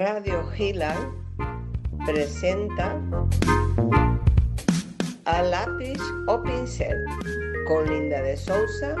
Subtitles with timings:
[0.00, 0.96] Radio Gila
[2.06, 2.98] presenta
[5.26, 7.04] a lápiz o pincel
[7.68, 8.96] con Linda de Sousa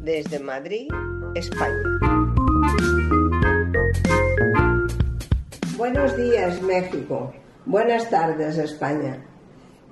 [0.00, 0.90] desde Madrid,
[1.34, 1.82] España.
[5.78, 7.32] Buenos días, México.
[7.64, 9.24] Buenas tardes, España.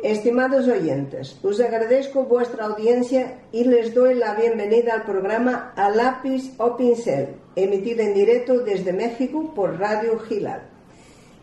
[0.03, 6.55] Estimados oyentes, os agradezco vuestra audiencia y les doy la bienvenida al programa A lápiz
[6.57, 10.62] o pincel, emitido en directo desde México por Radio Gilal.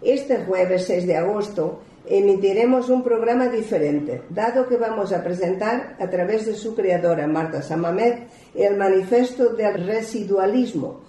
[0.02, 6.10] Este jueves 6 de agosto emitiremos un programa diferente, dado que vamos a presentar a
[6.10, 8.24] través de su creadora Marta Samamed
[8.56, 11.02] el manifiesto del residualismo.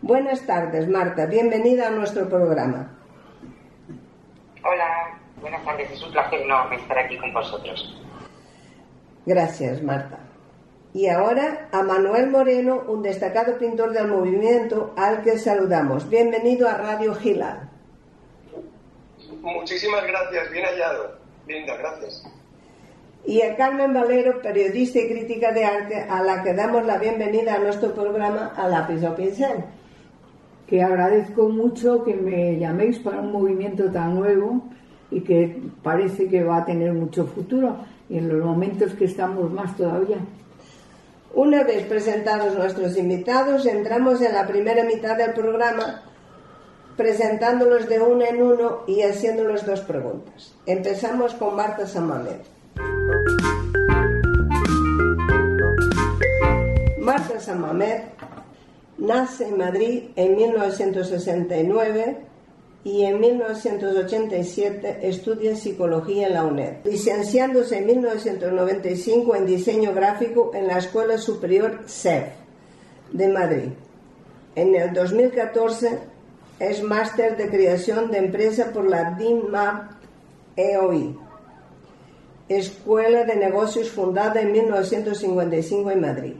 [0.00, 2.96] Buenas tardes, Marta, bienvenida a nuestro programa.
[4.64, 7.94] Hola, Buenas tardes, es un placer enorme estar aquí con vosotros.
[9.26, 10.18] Gracias, Marta.
[10.94, 16.08] Y ahora a Manuel Moreno, un destacado pintor del movimiento al que saludamos.
[16.08, 17.68] Bienvenido a Radio Gilal.
[19.42, 21.18] Muchísimas gracias, bien hallado.
[21.46, 22.24] Linda, gracias.
[23.26, 27.56] Y a Carmen Valero, periodista y crítica de arte, a la que damos la bienvenida
[27.56, 29.64] a nuestro programa A Lápiz o Pincel.
[30.66, 34.62] Que agradezco mucho que me llaméis para un movimiento tan nuevo
[35.10, 37.76] y que parece que va a tener mucho futuro
[38.08, 40.18] y en los momentos que estamos más todavía.
[41.34, 46.02] Una vez presentados nuestros invitados, entramos en la primera mitad del programa
[46.96, 50.54] presentándolos de uno en uno y haciéndoles dos preguntas.
[50.64, 52.40] Empezamos con Marta Samamed.
[57.00, 58.00] Marta Samamed
[58.98, 62.16] nace en Madrid en 1969
[62.86, 70.68] y en 1987 estudia psicología en la UNED, licenciándose en 1995 en diseño gráfico en
[70.68, 72.28] la Escuela Superior CEF
[73.10, 73.70] de Madrid.
[74.54, 75.98] En el 2014
[76.60, 79.90] es máster de creación de empresa por la DIMAP
[80.54, 81.18] EOI,
[82.48, 86.34] Escuela de Negocios fundada en 1955 en Madrid.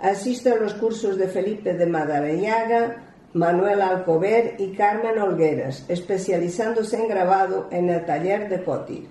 [0.00, 7.08] Asiste a los cursos de Felipe de Madariaga, Manuel Alcover y Carmen Olgueras, especializándose en
[7.08, 9.08] grabado en el taller de Cotir.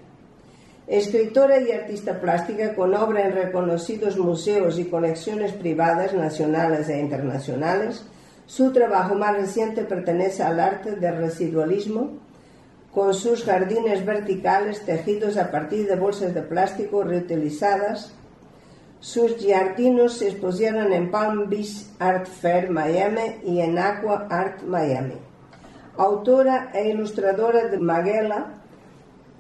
[0.88, 8.04] Escritora y artista plástica con obra en reconocidos museos y colecciones privadas nacionales e internacionales,
[8.46, 12.18] su trabajo más reciente pertenece al arte del residualismo,
[12.94, 18.14] con sus jardines verticales tejidos a partir de bolsas de plástico reutilizadas,
[19.00, 25.16] sus giardinos se expusieron en Palm Beach Art Fair Miami y en Aqua Art Miami.
[25.98, 28.56] Autora e ilustradora de Maguela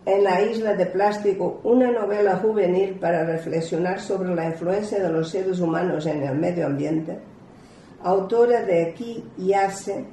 [0.06, 5.30] en la isla de plástico, una novela juvenil para reflexionar sobre la influencia de los
[5.30, 7.19] seres humanos en el medio ambiente.
[8.02, 10.06] Autora de Aquí y Hace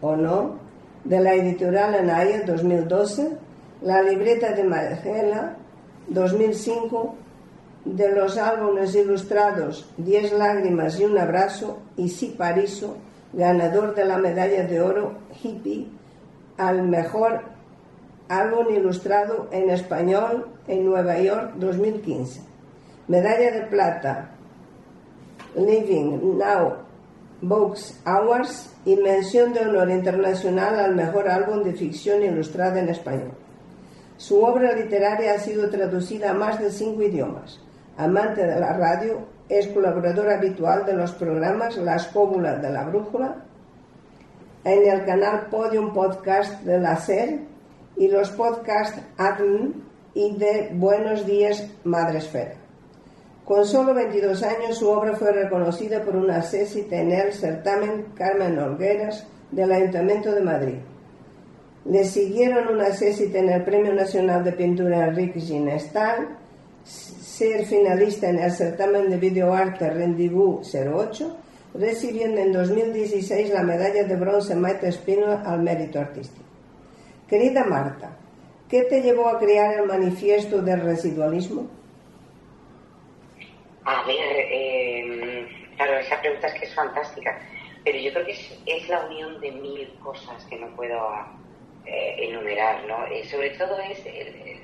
[0.00, 0.58] o no,
[1.04, 3.38] de la editorial Anaya 2012,
[3.82, 5.56] La libreta de Maguela
[6.08, 7.23] 2005
[7.84, 12.96] de los álbumes ilustrados Diez lágrimas y un abrazo y Sipariso,
[13.32, 15.12] ganador de la medalla de oro
[15.42, 15.88] hippie
[16.56, 17.42] al mejor
[18.28, 22.40] álbum ilustrado en español en Nueva York 2015.
[23.08, 24.30] Medalla de plata
[25.56, 26.76] Living Now
[27.42, 33.32] Books Awards y mención de honor internacional al mejor álbum de ficción ilustrada en español.
[34.16, 37.60] Su obra literaria ha sido traducida a más de cinco idiomas
[37.96, 43.36] amante de la radio, es colaborador habitual de los programas La Escóbula de la Brújula,
[44.64, 47.40] en el canal Podium Podcast de la SER
[47.96, 49.72] y los podcasts ATM
[50.14, 52.54] y de Buenos Días Madresfera.
[53.44, 58.58] Con solo 22 años, su obra fue reconocida por una césita en el certamen Carmen
[58.58, 60.76] Olgueras del Ayuntamiento de Madrid.
[61.84, 66.38] Le siguieron una césita en el Premio Nacional de Pintura Enrique Ginestal
[67.34, 71.36] ser finalista en el certamen de videoarte Rendezvous 08,
[71.74, 76.44] recibiendo en 2016 la medalla de bronce Maite Espino al mérito artístico.
[77.28, 78.16] Querida Marta,
[78.68, 81.66] ¿qué te llevó a crear el manifiesto del residualismo?
[83.84, 87.36] A ver, eh, claro, esa pregunta es que es fantástica,
[87.84, 88.36] pero yo creo que
[88.66, 91.00] es la unión de mil cosas que no puedo
[91.86, 92.80] eh, enumerar.
[93.12, 94.02] Eh, sobre todo es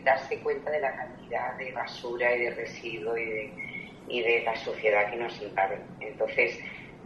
[0.03, 5.17] darse cuenta de la cantidad de basura y de residuo y de, la suciedad que
[5.17, 5.79] nos invade.
[6.01, 6.59] Entonces,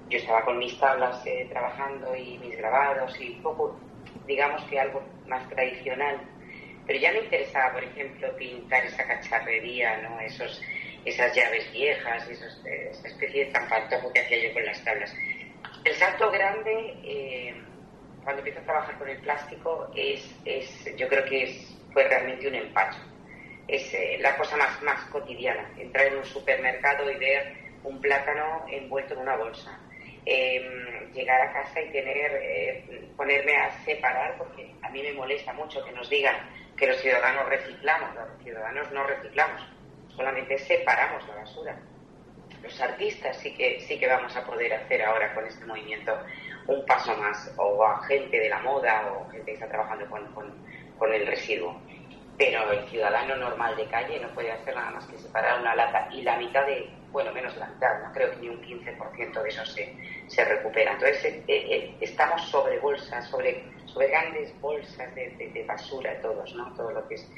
[0.09, 3.77] yo estaba con mis tablas eh, trabajando y mis grabados y poco,
[4.27, 6.21] digamos que algo más tradicional,
[6.87, 10.21] pero ya me interesaba, por ejemplo, pintar esa cacharrería, ¿no?
[10.21, 10.63] Esos,
[11.05, 15.15] esas llaves viejas, esos, esa especie de zampato que hacía yo con las tablas.
[15.85, 17.55] El salto grande
[18.25, 22.49] cuando empiezo a trabajar con el plástico es, es yo creo que es, fue realmente
[22.49, 22.99] un empacho.
[23.69, 27.55] Es eh, la cosa más, más cotidiana, entrar en un supermercado y ver
[27.85, 29.79] un plátano envuelto en una bolsa.
[30.27, 35.53] Em, llegar a casa y tener, eh, ponerme a separar, porque a mí me molesta
[35.53, 36.35] mucho que nos digan
[36.77, 39.63] que los ciudadanos reciclamos, los ciudadanos no reciclamos,
[40.17, 41.79] solamente separamos la basura.
[42.63, 46.19] Los artistas sí que, sí que vamos a poder hacer ahora con este movimiento
[46.67, 50.27] un paso más, o a gente de la moda, o gente que está trabajando con,
[50.99, 51.79] con, el residuo.
[52.39, 56.09] Pero el ciudadano normal de calle no puede hacer nada más que separar una lata
[56.11, 59.49] y la mitad de, bueno, menos la mitad, no creo que ni un 15% de
[59.49, 59.95] eso se,
[60.27, 60.93] se recupera.
[60.93, 66.73] Entonces, eh, eh, estamos sobre bolsas, sobre, sobre grandes bolsas de, de, basura todos, ¿no?
[66.75, 67.31] Todo lo que es.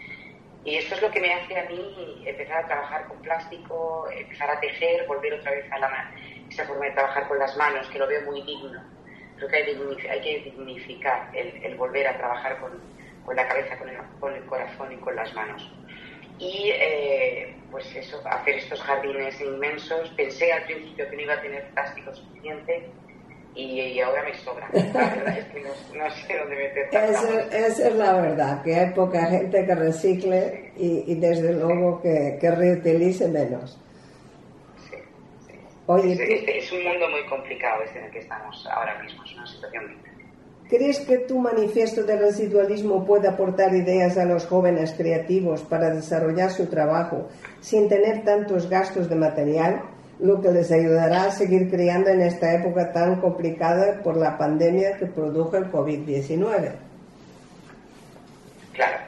[0.65, 4.51] Y eso es lo que me hace a mí empezar a trabajar con plástico, empezar
[4.51, 6.15] a tejer, volver otra vez a la,
[6.49, 8.96] esa forma de trabajar con las manos, que lo veo muy digno
[9.37, 13.77] creo que hay, que dignificar el, volver a trabajar con, la cabeza,
[14.21, 15.71] con el, corazón y con las manos.
[16.39, 20.11] Y eh, pues eso, hacer estos jardines inmensos.
[20.11, 22.89] Pensé al principio que no iba a tener plástico suficiente
[23.55, 24.69] y, ahora me sobra.
[24.73, 26.89] La verdad es que no, sé dónde meter
[27.53, 32.51] Esa es la verdad, que hay poca gente que recicle y, desde luego que, que
[32.51, 33.79] reutilice menos
[35.89, 39.85] es, un mundo muy complicado ese en el que estamos ahora mismo, es una situación
[40.69, 46.51] ¿Crees que tu manifiesto de residualismo puede aportar ideas a los jóvenes creativos para desarrollar
[46.51, 47.29] su trabajo
[47.61, 49.83] sin tener tantos gastos de material,
[50.19, 54.97] lo que les ayudará a seguir creando en esta época tan complicada por la pandemia
[54.97, 56.73] que produjo el COVID-19?
[58.73, 58.99] Claro,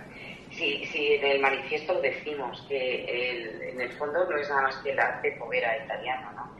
[0.58, 4.90] si, si en el manifiesto decimos que en el fondo no es nada más que
[4.90, 6.50] el arte povera italiano, ¿no?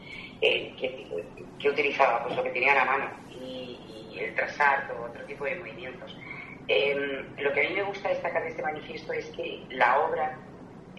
[0.41, 3.77] Eh, que, utilizaba, pues lo que tenía a la mano, y,
[4.19, 6.17] el trazar o otro tipo de movimientos.
[6.67, 10.37] Em, lo que a mí me gusta destacar de este manifiesto es que la obra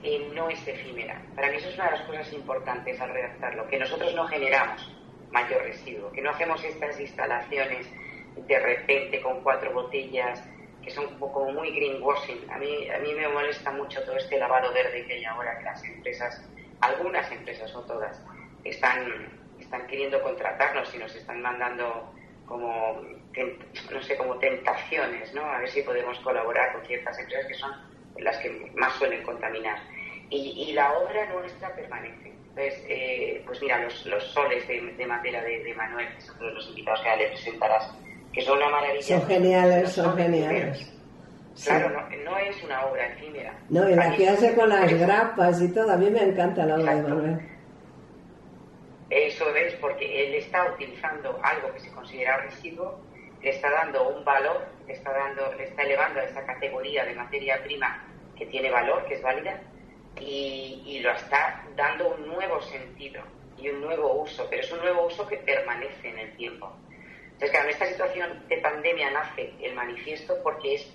[0.03, 1.21] eh, no es efímera.
[1.35, 4.89] Para mí eso es una de las cosas importantes al redactarlo, que nosotros no generamos
[5.31, 7.87] mayor residuo, que no hacemos estas instalaciones
[8.47, 10.41] de repente con cuatro botellas
[10.89, 12.49] que son como muy greenwashing.
[12.49, 15.65] A mí, a mí me molesta mucho todo este lavado verde que hay ahora que
[15.65, 16.43] las empresas,
[16.81, 18.19] algunas empresas, o todas,
[18.63, 22.11] están, están queriendo contratarnos y nos están mandando
[22.47, 23.01] como,
[23.91, 25.43] no sé, como tentaciones, ¿no?
[25.43, 27.71] A ver si podemos colaborar con ciertas empresas que son
[28.17, 29.77] las que más suelen contaminar.
[30.31, 32.33] Y, la obra nuestra permanece.
[32.49, 36.53] Entonces, eh, pues mira, los, los soles de, de madera de, Manuel, que son todos
[36.53, 37.91] los invitados que le presentarás,
[38.33, 39.19] que son una maravilla.
[39.19, 40.93] Son geniales, son geniales.
[41.63, 43.53] Claro, no, no, es una obra efímera.
[43.69, 46.75] No, y la que hace con las grapas y todo, a mí me encanta la
[46.75, 47.39] obra de Manuel.
[49.09, 52.99] Eso es porque él está utilizando algo que se considera residuo,
[53.41, 57.15] le está dando un valor, le está, dando, le está elevando a esa categoría de
[57.15, 58.05] materia prima
[58.37, 59.59] que tiene valor, que es válida,
[60.19, 63.21] y, lo está dando un nuevo sentido
[63.57, 66.71] y un nuevo uso, pero es un nuevo uso que permanece en el tiempo.
[67.39, 70.93] Entonces, claro, en esta situación de pandemia nace el manifiesto porque es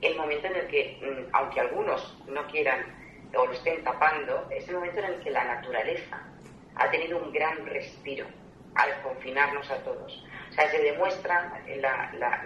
[0.00, 2.84] el momento en el que, mm, aunque algunos no quieran
[3.36, 6.20] o lo estén tapando, es el momento en el que la naturaleza
[6.74, 8.26] ha tenido un gran respiro
[8.74, 10.26] al confinarnos a todos.
[10.50, 11.62] O sea, se demuestra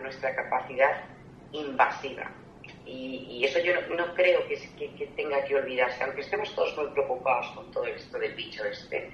[0.03, 1.05] nuestra capacidad
[1.53, 2.31] invasiva.
[2.85, 7.71] Y, eso yo no, creo que, tenga que olvidarse, aunque estemos todos muy preocupados con
[7.71, 9.11] todo esto del bicho este.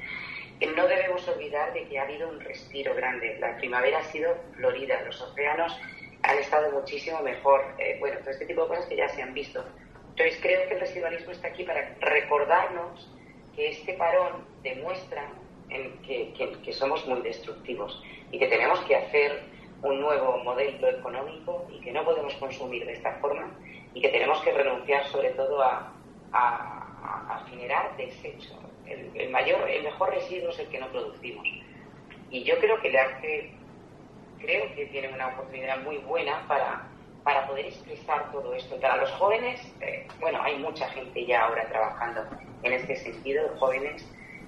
[0.76, 3.38] No debemos olvidar de que ha habido un respiro grande.
[3.38, 5.78] La primavera ha sido florida, los océanos
[6.22, 7.64] han estado muchísimo mejor.
[7.78, 9.64] Eh, bueno, todo este tipo de cosas que ya se han visto.
[10.10, 13.10] Entonces creo que el residualismo está aquí para recordarnos
[13.54, 15.28] que este parón demuestra
[16.06, 16.32] que,
[16.64, 19.42] que, somos muy destructivos y que tenemos que hacer
[19.82, 23.50] un nuevo modelo económico y que no podemos consumir de esta forma
[23.92, 25.92] y que tenemos que renunciar sobre todo a,
[26.32, 28.54] a, generar desecho.
[28.86, 31.46] El, mayor, el mejor residuo es el que no producimos.
[32.30, 33.52] Y yo creo que el arte
[34.38, 36.86] creo que tiene una oportunidad muy buena para,
[37.22, 38.78] para poder expresar todo esto.
[38.80, 42.24] Para los jóvenes, eh, bueno, hay mucha gente ya ahora trabajando
[42.62, 44.06] en este sentido, jóvenes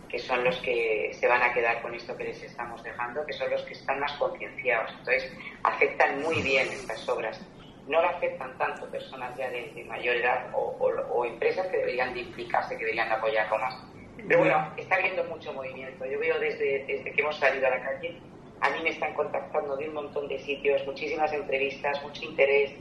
[0.08, 3.32] que son los que se van a quedar con esto que les estamos dejando, que
[3.32, 4.90] son los que están más concienciados.
[4.90, 7.40] Entonces, aceptan muy bien estas obras.
[7.86, 12.74] No lo aceptan tanto personas ya de, mayor edad o, empresas que deberían de implicarse,
[12.76, 13.74] que deberían de apoyar con más.
[14.16, 16.04] Pero bueno, está habiendo mucho movimiento.
[16.06, 18.18] Yo veo desde, desde que hemos salido a la calle,
[18.61, 22.73] a mí me están contactando de un montón de sitios, muchísimas entrevistas, mucho interés,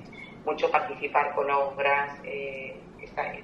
[0.46, 2.18] mucho participar con obras.
[2.24, 2.76] Eh,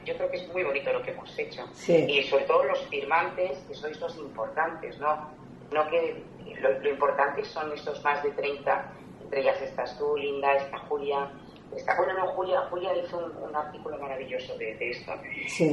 [0.05, 1.65] yo creo que es muy bonito lo que hemos hecho.
[1.88, 5.29] Y sobre todo los firmantes, que sois los importantes, ¿no?
[5.71, 6.24] No que
[6.60, 8.91] lo, importante son estos más de 30
[9.31, 11.31] entre ellas estás tú, Linda, está Julia,
[11.75, 15.13] está, bueno, no, Julia, Julia hizo un, artículo maravilloso de, esto,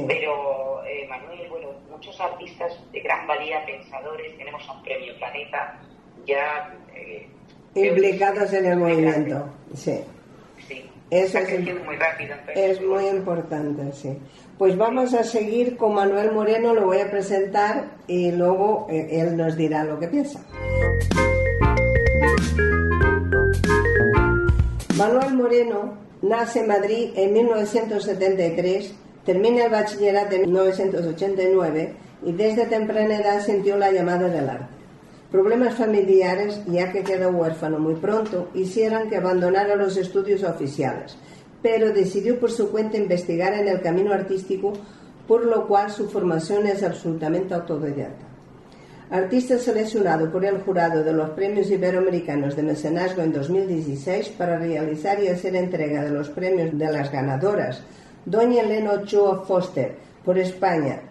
[0.07, 5.79] pero eh, Manuel, bueno, muchos artistas de gran valía, pensadores, tenemos un premio Planeta,
[6.25, 6.73] ya...
[6.95, 7.27] Eh,
[7.75, 9.99] Implicados en el movimiento, sí.
[10.67, 12.35] Sí, Eso es, muy rápido.
[12.53, 14.17] es muy importante, sí.
[14.57, 19.37] Pues vamos a seguir con Manuel Moreno, lo voy a presentar y luego eh, él
[19.37, 20.41] nos dirá lo que piensa.
[24.99, 28.93] Manuel Moreno nace en Madrid en 1973,
[29.25, 31.93] termina el bachillerato en 1989
[32.25, 34.67] y desde temprana edad sintió la llamada del arte.
[35.31, 41.15] Problemas familiares, ya que quedó huérfano muy pronto, hicieron que abandonara los estudios oficiales,
[41.61, 44.73] pero decidió por su cuenta investigar en el camino artístico,
[45.29, 48.28] por lo cual su formación es absolutamente autodidacta.
[49.11, 55.19] Artista seleccionado por el jurado de los Premios Iberoamericanos de Mecenazgo en 2016 para realizar
[55.19, 57.81] y hacer entrega de los premios de las ganadoras,
[58.23, 61.01] Doña Elena Ochoa Foster por España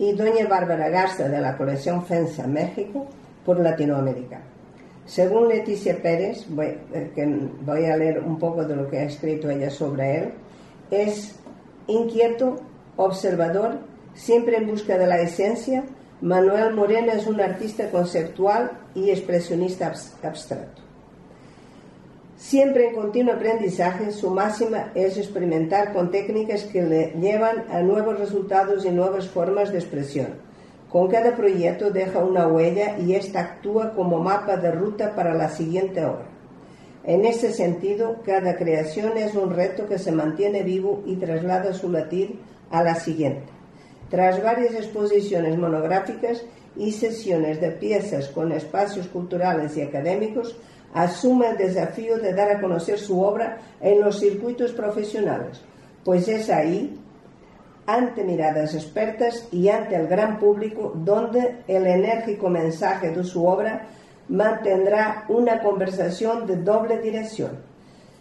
[0.00, 3.06] y Doña Bárbara Garza de la colección FENSA México
[3.44, 4.40] por Latinoamérica.
[5.06, 9.04] Según Leticia Pérez, voy, eh, que voy a leer un poco de lo que ha
[9.04, 10.32] escrito ella sobre él,
[10.90, 11.36] es
[11.86, 12.56] inquieto,
[12.96, 13.78] observador,
[14.12, 15.84] siempre en busca de la esencia,
[16.20, 20.82] Manuel Moreno es un artista conceptual y expresionista abstracto.
[22.36, 28.18] Siempre en continuo aprendizaje, su máxima es experimentar con técnicas que le llevan a nuevos
[28.18, 30.28] resultados y nuevas formas de expresión.
[30.90, 35.48] Con cada proyecto deja una huella y ésta actúa como mapa de ruta para la
[35.48, 36.26] siguiente obra.
[37.04, 41.90] En ese sentido, cada creación es un reto que se mantiene vivo y traslada su
[41.90, 43.57] latir a la siguiente.
[44.10, 46.42] Tras varias exposiciones monográficas
[46.76, 50.56] y sesiones de piezas con espacios culturales y académicos,
[50.94, 55.60] asume el desafío de dar a conocer su obra en los circuitos profesionales,
[56.04, 56.98] pues es ahí,
[57.86, 63.86] ante miradas expertas y ante el gran público, donde el enérgico mensaje de su obra
[64.28, 67.52] mantendrá una conversación de doble dirección.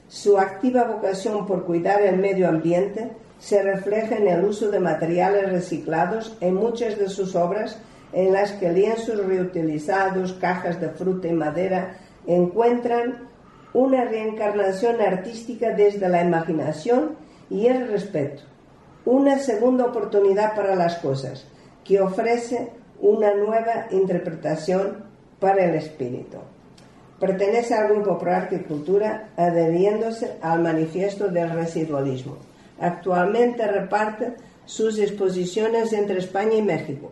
[0.08, 5.52] Su activa vocación por cuidar el medio ambiente se refleja en el uso de materiales
[5.52, 7.78] reciclados en muchas de sus obras,
[8.14, 13.28] en las que lienzos reutilizados, cajas de fruta y madera encuentran
[13.74, 17.16] una reencarnación artística desde la imaginación
[17.50, 18.44] y el respeto,
[19.06, 21.46] una segunda oportunidad para las cosas,
[21.84, 25.06] que ofrece una nueva interpretación
[25.40, 26.38] para el espíritu.
[27.20, 32.47] Pertenece al grupo Pro Arte y Cultura adheriéndose al manifiesto del residualismo.
[32.80, 34.34] Actualmente reparte
[34.66, 37.12] sus exposiciones entre España y México.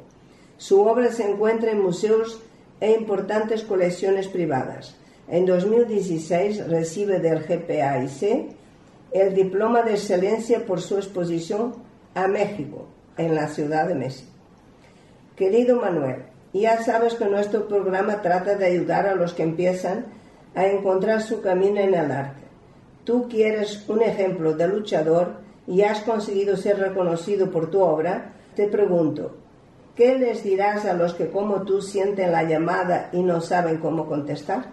[0.58, 2.42] Su obra se encuentra en museos
[2.80, 4.96] e importantes colecciones privadas.
[5.28, 8.56] En 2016 recibe del GPAIC
[9.12, 11.74] el diploma de excelencia por su exposición
[12.14, 14.30] a México, en la Ciudad de México.
[15.36, 20.06] Querido Manuel, ya sabes que nuestro programa trata de ayudar a los que empiezan
[20.54, 22.44] a encontrar su camino en el arte.
[23.04, 28.68] Tú quieres un ejemplo de luchador y has conseguido ser reconocido por tu obra, te
[28.68, 29.36] pregunto,
[29.96, 34.06] ¿qué les dirás a los que como tú sienten la llamada y no saben cómo
[34.06, 34.66] contestar?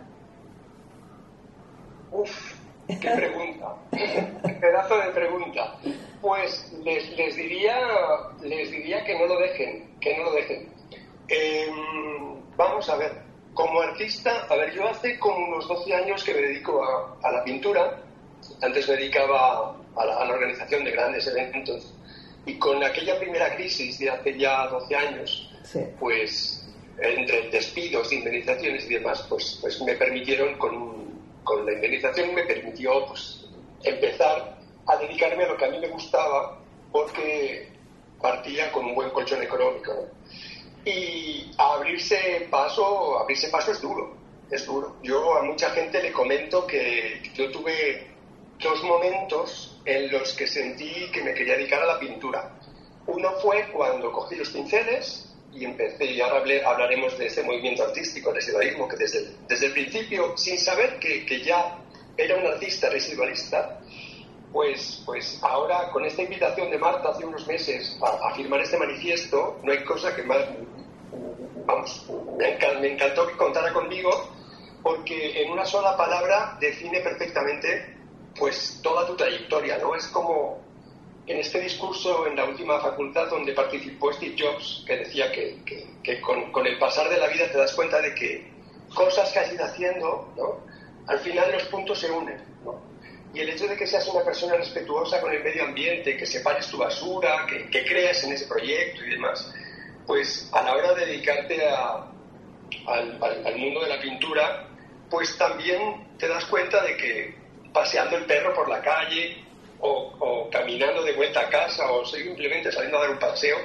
[2.11, 2.55] Uf,
[2.87, 5.77] qué pregunta, qué pedazo de pregunta.
[6.21, 7.77] Pues les, diría,
[8.43, 10.69] les diría que no lo dejen, que no lo dejen.
[11.29, 13.23] Em, vamos a ver,
[13.55, 17.33] como artista, a ver, yo hace como unos 12 años que me dedico a, a
[17.33, 18.03] la pintura,
[18.61, 21.93] antes me dedicaba a la, organización de grandes eventos.
[22.45, 25.51] Y con aquella primera crisis de hace ya 12 años,
[25.99, 26.69] pues
[26.99, 33.07] entre despidos, indemnizaciones y demás, pues, pues me permitieron, con, con la indemnización me permitió
[33.07, 33.45] pues,
[33.85, 36.59] empezar a dedicarme a lo que a mí me gustaba,
[36.91, 37.69] porque
[38.21, 40.09] partía con un buen colchón económico.
[40.85, 44.17] Y abrirse paso, abrirse paso es duro,
[44.51, 44.97] es duro.
[45.03, 48.12] Yo a mucha gente le comento que yo tuve
[48.63, 52.59] dos momentos en los que sentí que me quería dedicar a la pintura.
[53.07, 58.33] Uno fue cuando cogí los pinceles y empecé, y ahora hablaremos de ese movimiento artístico,
[58.33, 61.79] residualismo, que desde, desde el principio, sin saber que, que, ya
[62.17, 63.81] era un artista residualista,
[64.51, 69.59] pues, pues ahora con esta invitación de Marta hace unos meses a, firmar este manifiesto,
[69.63, 70.43] no hay cosa que más,
[71.67, 72.07] vamos,
[72.39, 74.11] me, me encantó que contara conmigo,
[74.83, 78.02] porque en una sola palabra define perfectamente
[78.39, 79.95] pues toda tu trayectoria, ¿no?
[79.95, 80.61] Es como
[81.27, 86.67] en este discurso en la última facultad donde participó Steve Jobs, que decía que, con,
[86.67, 88.51] el pasar de la vida te das cuenta de que
[88.95, 90.61] cosas que has ido haciendo, ¿no?
[91.07, 92.43] al final los puntos se unen.
[92.65, 92.81] ¿no?
[93.35, 96.69] Y el hecho de que seas una persona respetuosa con el medio ambiente, que separes
[96.69, 99.53] tu basura, que, creas en ese proyecto y demás,
[100.07, 104.69] pues a la hora de dedicarte al, mundo de la pintura,
[105.09, 107.42] pues también te das cuenta de que
[107.73, 109.37] paseando el perro por la calle
[109.81, 113.57] o, caminando de vuelta a casa o simplemente saliendo a dar un paseo,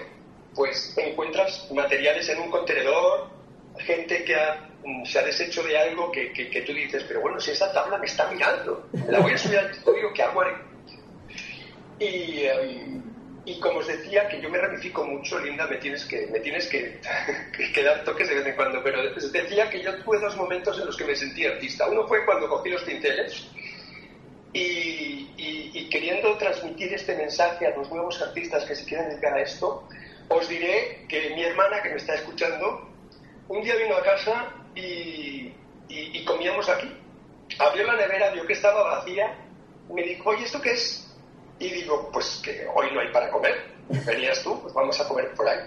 [0.55, 3.29] pues encuentras materiales en un contenedor,
[3.77, 4.67] gente que ha,
[5.05, 7.99] se ha deshecho de algo que, que, que, tú dices, pero bueno, si esta tabla
[7.99, 10.41] me está mirando, la voy a subir al estudio, ¿qué hago?
[11.99, 13.03] Y, um,
[13.45, 16.67] y como os decía, que yo me ramifico mucho, Linda, me tienes que, me tienes
[16.67, 16.99] que,
[17.73, 20.85] que, dar toques de vez en cuando, pero decía que yo tuve dos momentos en
[20.85, 21.87] los que me sentí artista.
[21.87, 23.47] Uno fue cuando cogí los pinceles
[24.57, 29.87] y, queriendo transmitir este mensaje a los nuevos artistas que se quieren dedicar a esto,
[30.29, 32.89] os diré que mi hermana, que me está escuchando,
[33.47, 35.53] un día vino a casa y,
[35.87, 36.91] y, y, comíamos aquí.
[37.59, 39.33] Abrió la nevera, vio que estaba vacía,
[39.89, 41.07] me dijo, oye, ¿esto qué es?
[41.59, 43.55] Y digo, pues que hoy no hay para comer.
[44.05, 45.59] Venías tú, pues vamos a comer por ahí.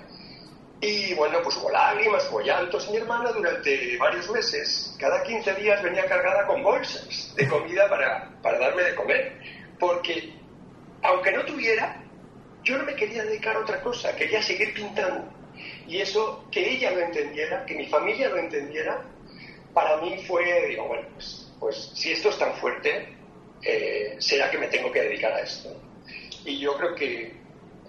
[0.81, 2.89] Y bueno, pues hubo lágrimas, hubo llantos.
[2.91, 8.31] Mi hermana durante varios meses, cada 15 días venía cargada con bolsas de comida para,
[8.43, 9.41] para darme de comer.
[9.79, 10.33] Porque
[11.03, 12.03] aunque no tuviera,
[12.63, 15.25] yo no me quería dedicar a otra cosa, quería seguir pintando.
[15.87, 19.03] Y eso, que ella lo entendiera, que mi familia lo entendiera,
[19.75, 23.09] para mí fue, digo, bueno, pues, pues si esto es tan fuerte,
[23.63, 25.75] eh, será que me tengo que dedicar a esto.
[26.45, 27.40] Y yo creo que,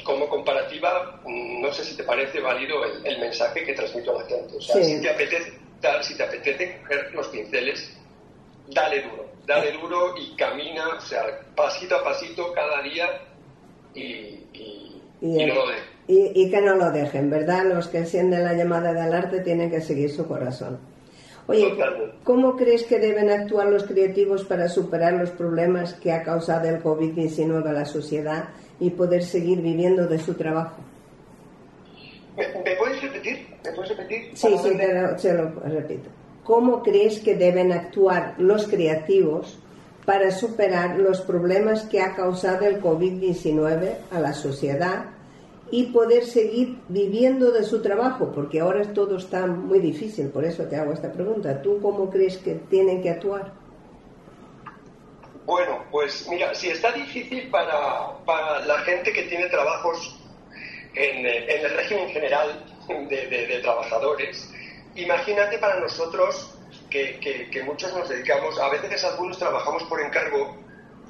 [0.03, 4.27] como comparativa, no sé si te parece válido el, el mensaje que transmito a la
[4.27, 4.57] gente.
[4.57, 4.95] O sea, sí.
[4.95, 7.97] si te apetece tal, si te apetece coger los pinceles,
[8.69, 11.23] dale duro, dale duro y camina, o sea,
[11.55, 13.07] pasito a pasito cada día
[13.93, 15.83] y, y, y, y no lo dejes.
[16.07, 17.65] Y, y, que no lo dejen, ¿verdad?
[17.65, 20.79] Los que encienden la llamada del arte tienen que seguir su corazón.
[21.47, 22.15] Oye, Totalmente.
[22.23, 26.81] ¿cómo crees que deben actuar los creativos para superar los problemas que ha causado el
[26.83, 28.49] COVID-19 a la sociedad
[28.81, 30.81] y poder seguir viviendo de su trabajo?
[32.35, 33.47] ¿Me, me puedes repetir?
[33.63, 34.31] ¿Me puedes repetir?
[34.33, 36.09] Sí, sí, te lo, se lo repito.
[36.43, 39.57] ¿Cómo crees que deben actuar los creativos
[40.05, 45.05] para superar los problemas que ha causado el COVID-19 a la sociedad
[45.69, 50.63] y poder seguir viviendo de su trabajo, porque ahora todo está muy difícil, por eso
[50.63, 51.61] te hago esta pregunta.
[51.61, 53.53] ¿Tú cómo crees que tienen que actuar?
[55.45, 60.15] Bueno, pues mira, si está difícil para, para la gente que tiene trabajos
[60.93, 64.53] en, en el régimen general de, trabajadores,
[64.95, 66.55] imagínate para nosotros
[66.89, 70.57] que, que, que muchos nos dedicamos, a veces algunos trabajamos por encargo,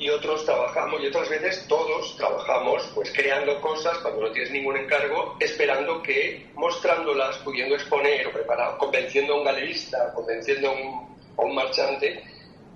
[0.01, 4.75] y otros trabajamos y otras veces todos trabajamos pues creando cosas cuando no tienes ningún
[4.75, 11.17] encargo esperando que mostrándolas pudiendo exponer o preparar convenciendo a un galerista convenciendo a un,
[11.37, 12.23] a un marchante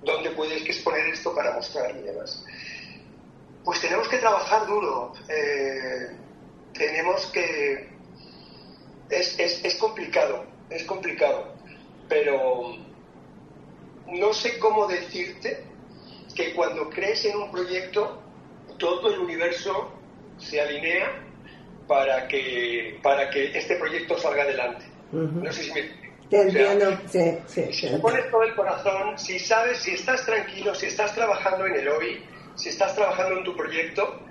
[0.05, 2.43] dónde puedes que exponer esto para mostrar y demás
[3.63, 6.15] pues tenemos que trabajar duro eh,
[6.73, 7.89] tenemos que
[9.09, 11.53] es, es, es complicado es complicado
[12.07, 12.77] pero
[14.07, 15.63] no sé cómo decirte
[16.35, 18.21] que cuando crees en un proyecto,
[18.77, 19.91] todo el universo
[20.37, 21.23] se alinea
[21.87, 24.85] para que, para que este proyecto salga adelante.
[25.11, 25.43] Uh -huh.
[25.43, 26.04] No sé si me...
[26.29, 27.95] Te entiendo, o sea, sí, sí, Si sí.
[28.01, 32.23] pones todo el corazón, si sabes, si estás tranquilo, si estás trabajando en el hobby,
[32.55, 34.21] si estás trabajando en tu proyecto,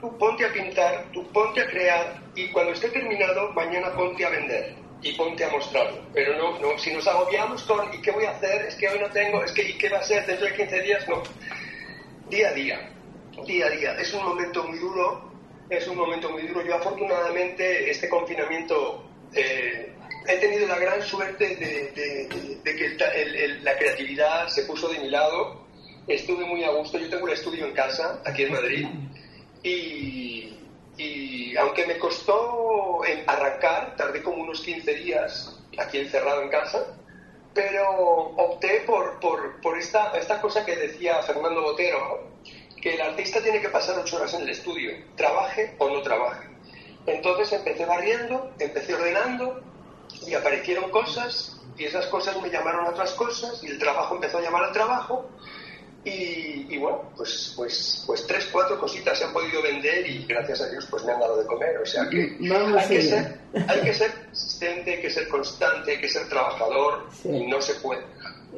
[0.00, 4.30] tú ponte a pintar, tú ponte a crear y cuando esté terminado, mañana ponte a
[4.30, 6.02] vender y ponte a mostrarlo.
[6.12, 8.66] Pero no, no, si nos agobiamos con ¿y qué voy a hacer?
[8.66, 10.82] Es que hoy no tengo, es que ¿y qué va a ser dentro de 15
[10.82, 11.08] días?
[11.08, 11.22] No.
[12.28, 12.90] Día a día,
[13.44, 13.92] día a día.
[13.98, 15.32] Es un momento muy duro,
[15.68, 16.64] es un momento muy duro.
[16.64, 19.89] Yo afortunadamente este confinamiento eh,
[20.26, 24.88] he tenido la gran suerte de, de, de, que el, el, la creatividad se puso
[24.88, 25.66] de mi lado.
[26.06, 26.98] Estuve muy a gusto.
[26.98, 28.86] Yo tengo un estudio en casa, aquí en Madrid,
[29.62, 30.56] y,
[30.96, 36.86] y aunque me costó arrancar, tardé como unos 15 días aquí encerrado en casa,
[37.54, 42.28] pero opté por, por, por esta, esta cosa que decía Fernando Botero,
[42.80, 46.48] que el artista tiene que pasar ocho horas en el estudio, trabaje o no trabaje.
[47.06, 49.69] Entonces empecé barriendo, empecé ordenando
[50.26, 54.38] y aparecieron cosas y esas cosas me llamaron a otras cosas y el trabajo empezó
[54.38, 55.30] a llamar al trabajo
[56.04, 60.62] y, y, bueno, pues, pues, pues tres, cuatro cositas se han podido vender y gracias
[60.62, 61.76] a Dios pues me han dado de comer.
[61.76, 66.00] O sea que, hay que, ser, hay que ser persistente, hay que ser constante, hay
[66.00, 67.28] que ser trabajador sí.
[67.28, 68.00] y no se puede.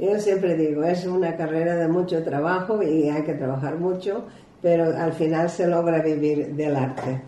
[0.00, 4.24] Yo siempre digo, es una carrera de mucho trabajo y hay que trabajar mucho,
[4.62, 7.22] pero al final se logra vivir del arte.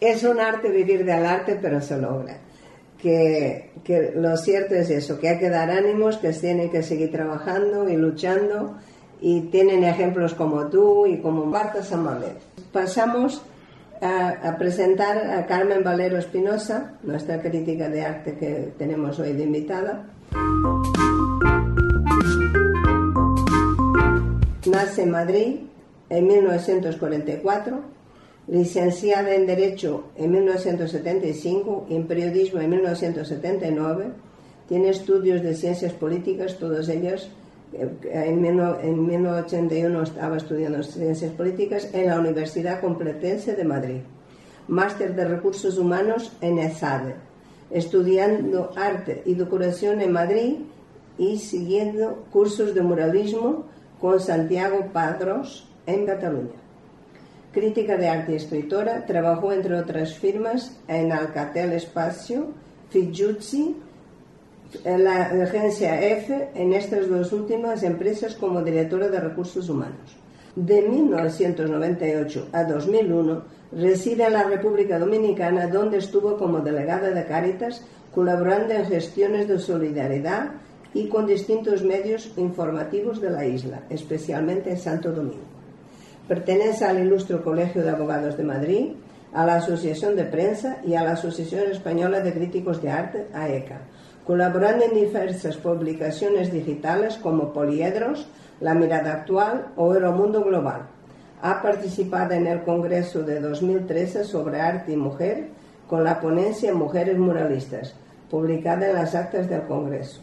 [0.00, 2.38] Es un arte vivir del arte, pero se logra.
[3.02, 7.10] Que, que, lo cierto es eso, que hay que dar ánimos, que tienen que seguir
[7.10, 8.76] trabajando y luchando
[9.20, 12.38] y tienen ejemplos como tú y como Marta Samamet.
[12.72, 13.42] Pasamos
[14.00, 20.06] a, presentar a Carmen Valero Espinosa, nuestra crítica de arte que tenemos hoy de invitada.
[24.66, 25.56] Nace en Madrid
[26.08, 27.80] en 1944,
[28.46, 34.06] licenciada en Derecho en 1975 y en Periodismo en 1979.
[34.68, 37.30] Tiene estudios de ciencias políticas, todos ellos
[37.72, 44.00] en 1981 estaba estudiando Ciencias Políticas en la Universidad Complutense de Madrid.
[44.66, 47.14] Máster de Recursos Humanos en ESADE.
[47.70, 50.56] Estudiando Arte y Decoración en Madrid
[51.18, 53.66] y siguiendo cursos de muralismo
[54.00, 56.58] con Santiago Padros en Cataluña.
[57.52, 62.48] Crítica de arte y escritora, trabajó entre otras firmas en Alcatel Espacio,
[62.90, 63.76] Fijuzzi,
[64.84, 70.16] la agencia F en estas dos últimas empresas como directora de recursos humanos.
[70.54, 77.84] De 1998 a 2001 reside en la República Dominicana donde estuvo como delegada de Cáritas
[78.14, 80.50] colaborando en gestiones de solidaridad
[80.94, 85.49] y con distintos medios informativos de la isla, especialmente en Santo Domingo.
[86.30, 88.92] Pertenece al Ilustre Colegio de Abogados de Madrid,
[89.34, 93.80] a la Asociación de Prensa y a la Asociación Española de Críticos de Arte, AECA,
[94.24, 98.28] colaborando en diversas publicaciones digitales como Poliedros,
[98.60, 100.82] La Mirada Actual o Mundo Global.
[101.42, 105.48] Ha participado en el Congreso de 2013 sobre Arte y Mujer
[105.88, 107.96] con la ponencia Mujeres Muralistas,
[108.30, 110.20] publicada en las actas del Congreso.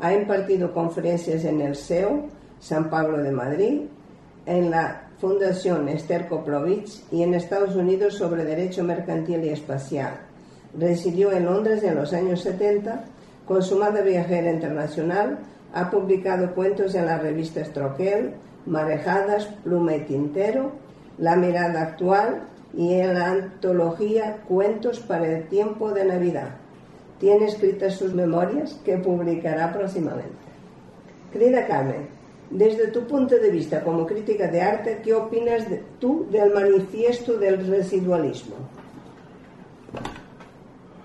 [0.00, 2.30] Ha impartido conferencias en el SEO,
[2.60, 3.82] San Pablo de Madrid,
[4.46, 10.18] en la Fundación Esther Koplovich y en Estados Unidos sobre Derecho Mercantil y Espacial.
[10.78, 13.06] Residió en Londres en los años 70
[13.46, 15.38] Consumada viajera internacional,
[15.72, 18.34] ha publicado cuentos en la revista Estroquel,
[18.66, 20.72] Marejadas, Pluma y Tintero,
[21.16, 22.42] La Mirada Actual
[22.74, 26.50] y en la antología Cuentos para el Tiempo de Navidad.
[27.18, 30.44] Tiene escritas sus memorias que publicará próximamente.
[31.32, 32.13] Querida Carmen,
[32.54, 35.66] desde tu punto de vista como crítica de arte, ¿qué opinas
[35.98, 38.54] tú del manifiesto del residualismo?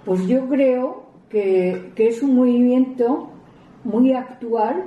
[0.05, 3.31] Pues yo creo que, es un movimiento
[3.83, 4.85] muy actual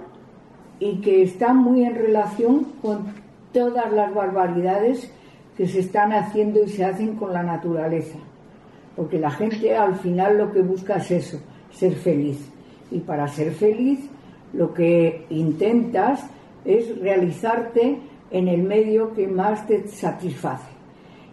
[0.79, 3.13] y que está muy en relación con
[3.53, 5.13] todas las barbaridades
[5.57, 8.19] que se están haciendo y se hacen con la naturaleza.
[8.95, 11.41] Porque la gente al final lo que busca es eso,
[11.73, 12.39] ser feliz.
[12.93, 13.99] Y para ser feliz
[14.53, 16.25] lo que intentas
[16.65, 17.99] es realizarte
[18.31, 20.71] en el medio que más te satisface.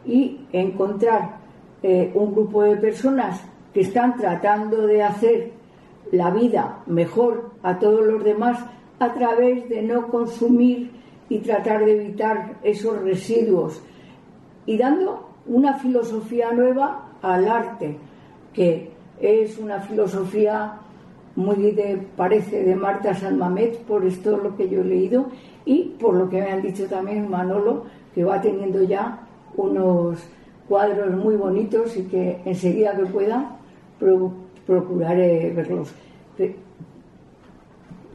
[0.05, 1.37] Y encontrar
[1.81, 3.41] eh, un grupo de personas
[3.73, 5.51] que están tratando de hacer
[6.11, 8.59] la vida mejor a todos los demás
[8.99, 10.91] a través de no consumir
[11.29, 13.81] y tratar de evitar esos residuos
[14.65, 17.97] y dando una filosofía nueva al arte,
[18.53, 20.79] que es una filosofía
[21.39, 25.27] muy de, parece de Marta Sanmamet, por esto lo que yo he leído,
[25.65, 29.21] y por lo que me han dicho también Manolo, que va teniendo ya
[29.55, 30.19] unos
[30.67, 33.57] cuadros muy bonitos y que enseguida que pueda
[34.67, 35.93] procuraré verlos.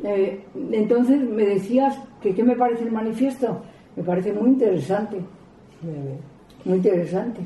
[0.04, 3.62] Eh, entonces me decías que qué me parece el manifiesto.
[3.96, 5.16] Me parece muy interesante.
[6.64, 7.40] Muy interesante.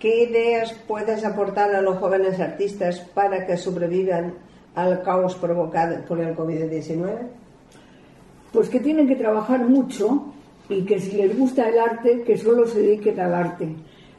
[0.00, 4.34] ¿Qué ideas puedes aportar a los jóvenes artistas para que sobrevivan
[4.74, 7.28] al caos provocado por el COVID-19?
[8.52, 10.32] Pues que tienen que trabajar mucho
[10.68, 13.68] y que si les gusta el arte, que solo se dediquen al arte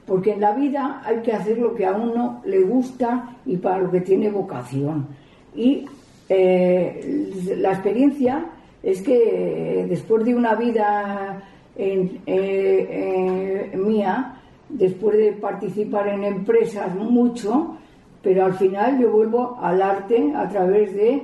[0.05, 3.79] porque en la vida hay que hacer lo que a uno le gusta y para
[3.79, 5.07] lo que tiene vocación.
[5.55, 5.85] Y
[6.29, 8.45] eh, la experiencia
[8.83, 11.41] es que después de una vida
[11.75, 14.35] eh, mía,
[14.69, 17.77] después de participar en empresas mucho,
[18.25, 21.21] pero al final yo vuelvo al arte a través de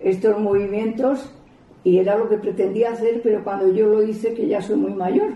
[0.00, 1.32] estos movimientos
[1.84, 4.92] y era lo que pretendía hacer, pero cuando yo lo hice, que ya soy muy
[4.92, 5.28] mayor,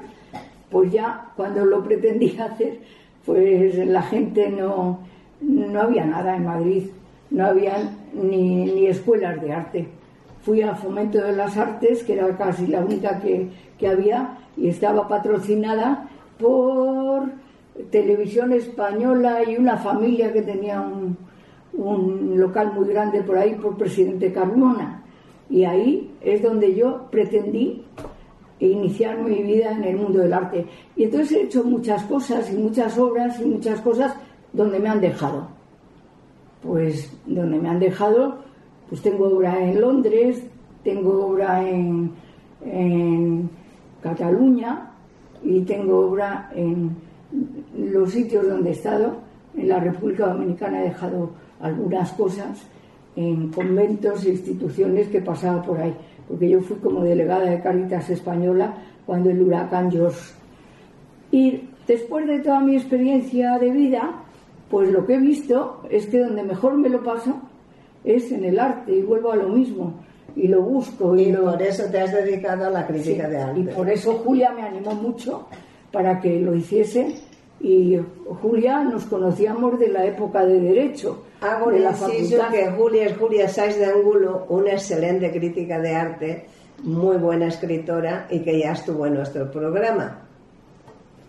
[0.69, 2.81] pues ya cuando lo pretendía hacer,
[3.25, 4.99] pues la gente no,
[5.41, 6.89] no había nada en Madrid,
[7.31, 9.87] no había ni, ni escuelas de arte.
[10.43, 13.47] Fui a Fomento de las Artes, que era casi la única que,
[13.79, 17.31] que había, y estaba patrocinada por
[17.91, 21.17] Televisión Española y una familia que tenía un,
[22.39, 25.03] local muy grande por ahí, por Presidente Carmona.
[25.51, 27.85] Y ahí es donde yo pretendí
[28.59, 30.67] iniciar mi vida en el mundo del arte.
[30.97, 34.15] Y entonces he hecho muchas cosas y muchas obras y muchas cosas
[34.53, 35.49] donde me han dejado.
[36.63, 38.39] pues donde me han dejado,
[38.89, 40.43] pues tengo obra en Londres,
[40.83, 42.11] tengo obra en,
[42.65, 43.49] en
[44.01, 44.91] Cataluña
[45.45, 47.06] y tengo obra en
[47.77, 49.17] los sitios donde he estado.
[49.57, 52.63] En la República Dominicana he dejado algunas cosas
[53.17, 55.95] en conventos e instituciones que pasaba por ahí,
[56.29, 58.75] porque yo fui como delegada de Caritas Española
[59.07, 60.35] cuando el huracán George.
[61.31, 64.23] Y después de toda mi experiencia de vida,
[64.71, 67.41] pues lo que he visto es que donde mejor me lo paso
[68.05, 69.95] es en el arte y vuelvo a lo mismo
[70.37, 71.17] y lo busco.
[71.17, 73.61] Y, por eso te has dedicado a la crítica de arte.
[73.61, 75.47] Y por eso Julia me animó mucho
[75.97, 77.17] para que lo hiciese
[77.59, 77.99] y
[78.43, 81.23] Julia nos conocíamos de la época de Derecho.
[81.41, 82.51] Hago de la facultad.
[82.51, 86.47] que Julia es Julia Saiz de Angulo, una excelente crítica de arte,
[86.83, 90.19] muy buena escritora y que ya estuvo en nuestro programa.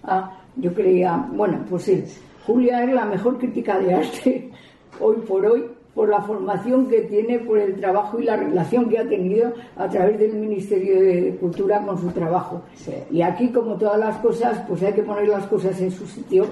[0.04, 2.04] Ah, yo creía, bueno, pues sí,
[2.46, 4.52] Julia es la mejor crítica de arte
[5.00, 5.64] hoy por hoy
[5.98, 9.90] por la formación que tiene, por el trabajo y la relación que ha tenido a
[9.90, 12.62] través del Ministerio de Cultura con su trabajo.
[13.10, 16.46] Y aquí, como todas las cosas, pues hay que poner las cosas en su sitio,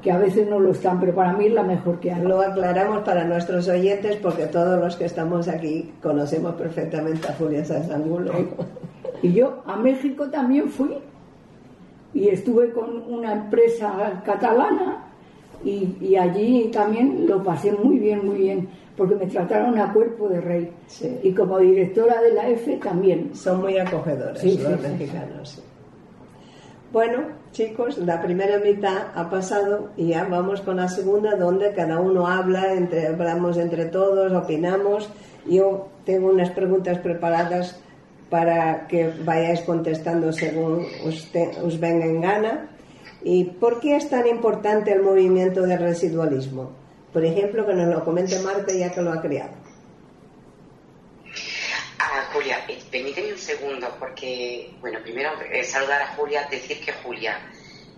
[0.00, 2.22] que a veces no lo están, pero para mí es la mejor que hay.
[2.22, 7.64] Lo aclaramos para nuestros oyentes porque todos los que estamos aquí conocemos perfectamente a Julia
[7.64, 7.90] Sáenz
[9.20, 10.96] Y yo a México también fui
[12.14, 15.11] y estuve con una empresa catalana
[15.64, 20.40] y, allí también lo pasé muy bien, muy bien, porque me trataron a cuerpo de
[20.40, 20.70] rey.
[21.22, 23.34] Y como directora de la EFE también.
[23.34, 25.62] Son muy acogedores los mexicanos.
[26.92, 27.20] Bueno,
[27.52, 32.26] chicos, la primera mitad ha pasado y ya vamos con la segunda, donde cada uno
[32.26, 35.08] habla, entre, hablamos entre todos, opinamos.
[35.46, 37.80] Yo tengo unas preguntas preparadas
[38.28, 42.68] para que vayáis contestando según os venga en gana.
[43.24, 46.72] ¿Y por qué es tan importante el movimiento del residualismo?
[47.12, 49.52] Por ejemplo, que nos lo comente Marta ya que lo ha creado.
[51.98, 56.92] Ah, Julia, eh, permíteme un segundo, porque, bueno, primero eh, saludar a Julia, decir que
[56.92, 57.38] Julia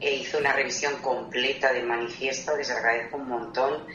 [0.00, 3.87] eh, hizo una revisión completa del manifiesto, les agradezco un montón,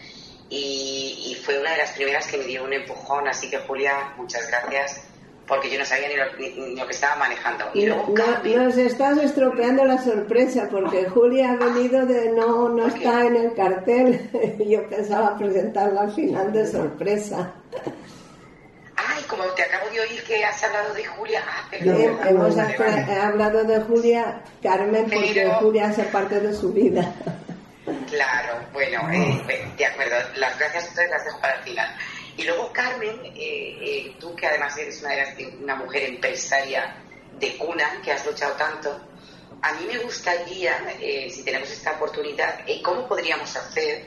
[0.49, 4.13] y, y, fue una de las primeras que me dio un empujón, así que Julia,
[4.17, 5.09] muchas gracias
[5.49, 6.15] porque yo no sabía ni
[6.75, 7.65] lo, que estaba manejando.
[7.73, 8.13] Y luego,
[8.55, 13.53] nos estás estropeando la sorpresa porque Julia ha venido de no, no está en el
[13.55, 14.29] cartel.
[14.69, 17.51] yo pensaba presentarla al final de sorpresa.
[18.95, 21.43] Ay, como te acabo de oír que has hablado de Julia.
[21.47, 21.67] Ah,
[22.29, 27.11] hemos hablado de Julia, Carmen, porque Julia hace parte de su vida.
[28.07, 30.15] Claro, bueno, eh, de acuerdo.
[30.35, 31.89] Las gracias ustedes las dejo para el final.
[32.39, 35.11] Y luego, Carmen, eh, eh, tú que además eres una,
[35.61, 36.95] una mujer empresaria
[37.37, 38.97] de cuna, que has luchado tanto,
[39.61, 44.05] a mí me gustaría, eh, si tenemos esta oportunidad, cómo podríamos hacer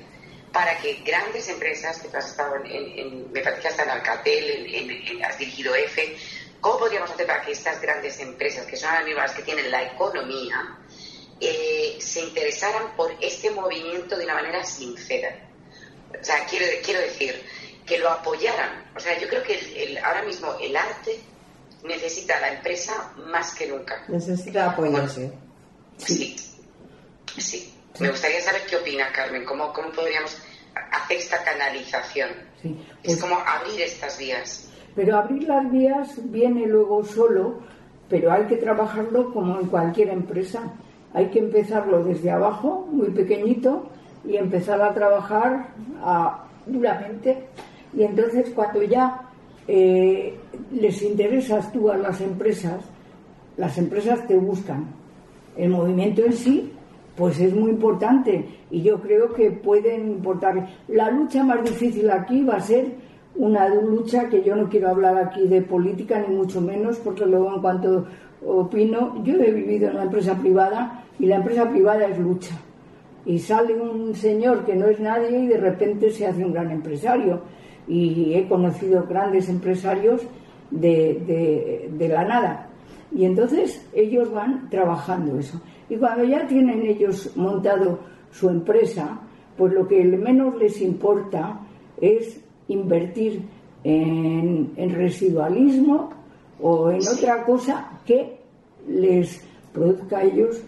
[0.51, 5.23] para que grandes empresas, que tú has estado en, me parece que hasta en Alcatel,
[5.23, 6.17] has dirigido EFE,
[6.59, 9.83] ¿cómo podríamos hacer para que estas grandes empresas, que son las mismas que tienen la
[9.83, 10.79] economía,
[11.39, 15.37] se interesaran por este movimiento de una manera sincera?
[16.19, 17.43] O sea, quiero, quiero decir,
[17.87, 18.85] que lo apoyaran.
[18.97, 21.21] O sea, yo creo que ahora mismo el arte
[21.85, 24.05] necesita a la empresa más que nunca.
[24.09, 25.33] Necesita apoyarse.
[25.99, 26.37] sí.
[27.39, 27.73] sí.
[28.01, 30.39] Me gustaría saber qué opina Carmen, cómo, cómo podríamos
[30.93, 32.31] hacer esta canalización.
[32.63, 34.69] es pues como abrir estas vías.
[34.95, 37.61] Pero abrir las vías viene luego solo,
[38.09, 40.73] pero hay que trabajarlo como en cualquier empresa.
[41.15, 43.91] Hay que empezarlo desde abajo, muy pequeñito,
[44.25, 45.69] y empezar a trabajar
[46.03, 47.49] a, duramente
[47.95, 49.29] y entonces cuando ya
[49.69, 50.35] eh,
[50.73, 52.81] les interesas tú a las empresas,
[53.57, 54.87] las empresas te buscan.
[55.57, 56.73] El movimiento en sí,
[57.17, 60.69] pues es muy importante y yo creo que pueden importar.
[60.89, 62.87] La lucha más difícil aquí va a ser
[63.35, 67.55] una lucha que yo no quiero hablar aquí de política ni mucho menos porque luego
[67.55, 68.07] en cuanto
[68.45, 72.57] opino, yo he vivido en una empresa privada y la empresa privada es lucha.
[73.25, 76.71] Y sale un señor que no es nadie y de repente se hace un gran
[76.71, 77.43] empresario
[77.89, 80.23] y he conocido grandes empresarios
[80.71, 82.69] de, de, la nada.
[83.15, 85.61] Y entonces ellos van trabajando eso.
[85.89, 87.99] Y cuando ya tienen ellos montado
[88.31, 89.21] su empresa,
[89.57, 91.61] pues lo que menos les importa
[92.01, 93.43] es invertir
[93.85, 96.11] en, en residualismo
[96.61, 98.39] o en otra cosa que
[98.89, 100.63] les produzca a ellos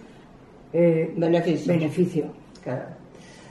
[0.72, 1.72] eh, beneficio.
[1.72, 2.24] beneficio.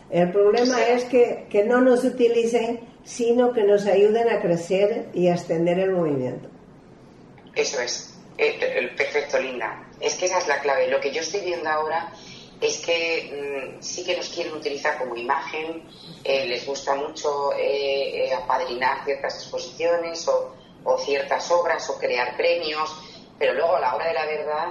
[0.10, 5.28] El problema es que, que no nos utilicen sino que nos ayuden a crecer y
[5.28, 6.50] a extender el movimiento.
[7.56, 9.88] Eso es, eh, perfecto, Linda.
[10.00, 10.88] Es que esa es la clave.
[10.88, 12.12] Lo que yo estoy viendo ahora
[12.64, 15.84] es que mm, sí que nos quieren utilizar como imagen,
[16.24, 20.56] eh, les gusta mucho eh, eh, apadrinar ciertas exposiciones o,
[20.98, 22.94] ciertas obras o crear premios,
[23.40, 24.68] pero luego a la hora de la verdad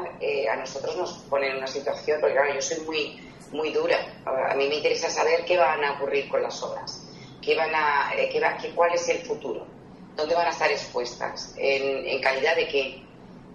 [0.53, 4.55] a nosotros nos ponen en una situación, porque claro, yo soy muy, muy dura, a
[4.55, 7.02] mí me interesa saber qué van a ocurrir con las obras,
[7.43, 9.67] qué van a, qué va, qué, cuál es el futuro,
[10.17, 13.03] dónde van a estar expuestas, en, en calidad de qué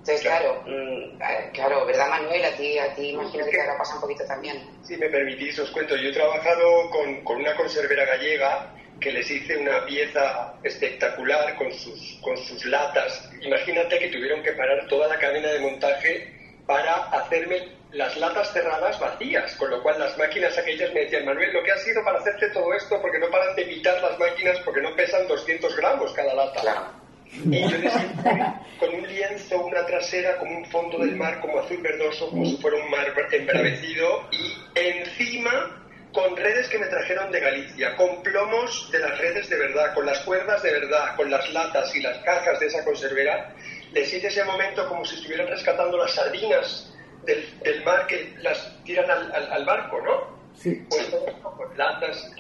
[0.08, 2.46] entonces, claro, mm, claro, ¿verdad, Manuel?
[2.46, 4.64] A ti, a ti imagino que te habrá pasado un poquito también.
[4.82, 5.98] Si me permitís, os cuento.
[5.98, 11.74] Yo he trabajado con, con una conservera gallega que les hice una pieza espectacular con
[11.74, 13.30] sus, con sus latas.
[13.42, 16.37] Imagínate que tuvieron que parar toda la cadena de montaje
[16.68, 21.54] para hacerme las latas cerradas vacías, con lo cual las máquinas aquellas me decían, Manuel,
[21.54, 24.60] lo que ha sido para hacerte todo esto, porque no paran de evitar las máquinas
[24.60, 26.62] porque no pesan 200 gramos cada lata.
[26.62, 27.08] Claro.
[27.50, 27.94] Y yo les
[28.80, 32.58] con un lienzo, una trasera, como un fondo del mar, como azul verdoso, como si
[32.58, 38.90] fuera un mar embravecido, y encima con redes que me trajeron de Galicia, con plomos
[38.92, 42.18] de las redes de verdad, con las cuerdas de verdad, con las latas y las
[42.20, 43.54] cajas de esa conservera,
[43.94, 49.10] les hice ese momento como si estuvieran rescatando las sardinas del, mar que las tiran
[49.10, 50.38] al, barco, ¿no?
[50.56, 50.86] Sí.
[50.90, 52.32] Pues latas,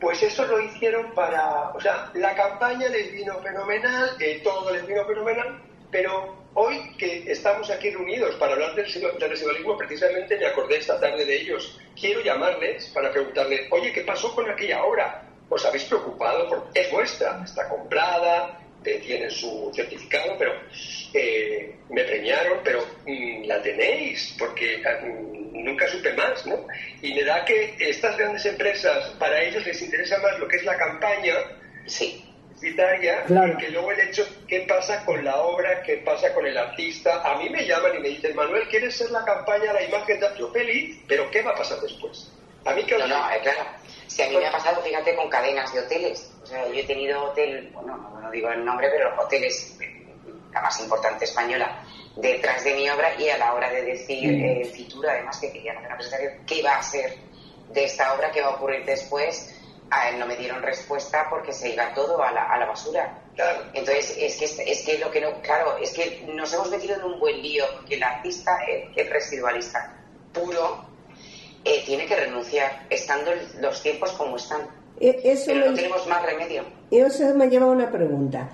[0.00, 4.86] pues eso lo hicieron para, o sea, la campaña les vino fenomenal, eh, todo les
[4.86, 10.46] vino fenomenal, pero hoy que estamos aquí reunidos para hablar del, del residualismo, precisamente me
[10.46, 11.78] acordé esta tarde de ellos.
[11.98, 15.22] Quiero llamarles para preguntarles, oye, ¿qué pasó con aquella obra?
[15.48, 16.48] ¿Os habéis preocupado?
[16.48, 20.52] Porque es vuestra, está comprada, tienen su certificado, pero
[21.14, 26.66] eh, me premiaron, pero mm, la tenéis, porque mm, nunca supe más, ¿no?
[27.02, 30.64] Y me da que estas grandes empresas, para ellos les interesa más lo que es
[30.64, 31.34] la campaña
[31.86, 32.24] sí.
[32.54, 33.24] publicitaria
[33.58, 37.22] que luego el hecho, qué pasa con la obra, qué pasa con el artista.
[37.22, 40.26] A mí me llaman y me dicen, Manuel, ¿quieres ser la campaña, la imagen de
[40.38, 42.30] Yo feliz, pero ¿qué va a pasar después?
[42.64, 43.64] A mí que no, no, eh, claro.
[44.10, 46.32] Si a mí me ha pasado, fíjate, con cadenas de hoteles.
[46.42, 49.78] O sea, yo he tenido hotel, bueno, no, digo el nombre, pero hoteles,
[50.52, 51.84] la más importante española,
[52.16, 54.44] detrás de mi obra y a la hora de decir mm.
[54.44, 57.16] eh, Fitura, además que querían hacer una presentación, qué va a ser
[57.68, 59.54] de esta obra, qué va a ocurrir después,
[59.90, 63.16] a él no me dieron respuesta porque se iba todo a la, a la basura.
[63.36, 63.62] Claro.
[63.74, 67.04] Entonces, es que, es que lo que no, claro, es que nos hemos metido en
[67.04, 69.96] un buen lío, porque el artista, es residualista
[70.32, 70.89] puro,
[71.64, 74.62] eh, tiene que renunciar, estando los tiempos como están.
[74.98, 76.64] E, eso Pero no tenemos más remedio.
[76.90, 78.50] Eso me lleva a una pregunta.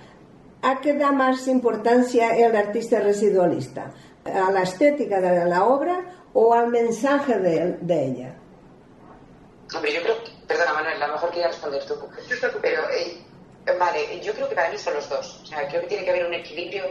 [0.62, 3.92] ¿A qué da más importancia el artista residualista?
[4.24, 8.34] ¿A la estética de la obra o al mensaje de, ella?
[9.74, 10.16] Hombre, yo creo,
[10.46, 11.94] perdona Manuel, a lo mejor quería responder tú,
[12.60, 13.22] pero eh,
[13.78, 15.40] vale, yo creo que para mí son los dos.
[15.42, 16.84] O sea, creo que tiene que haber un equilibrio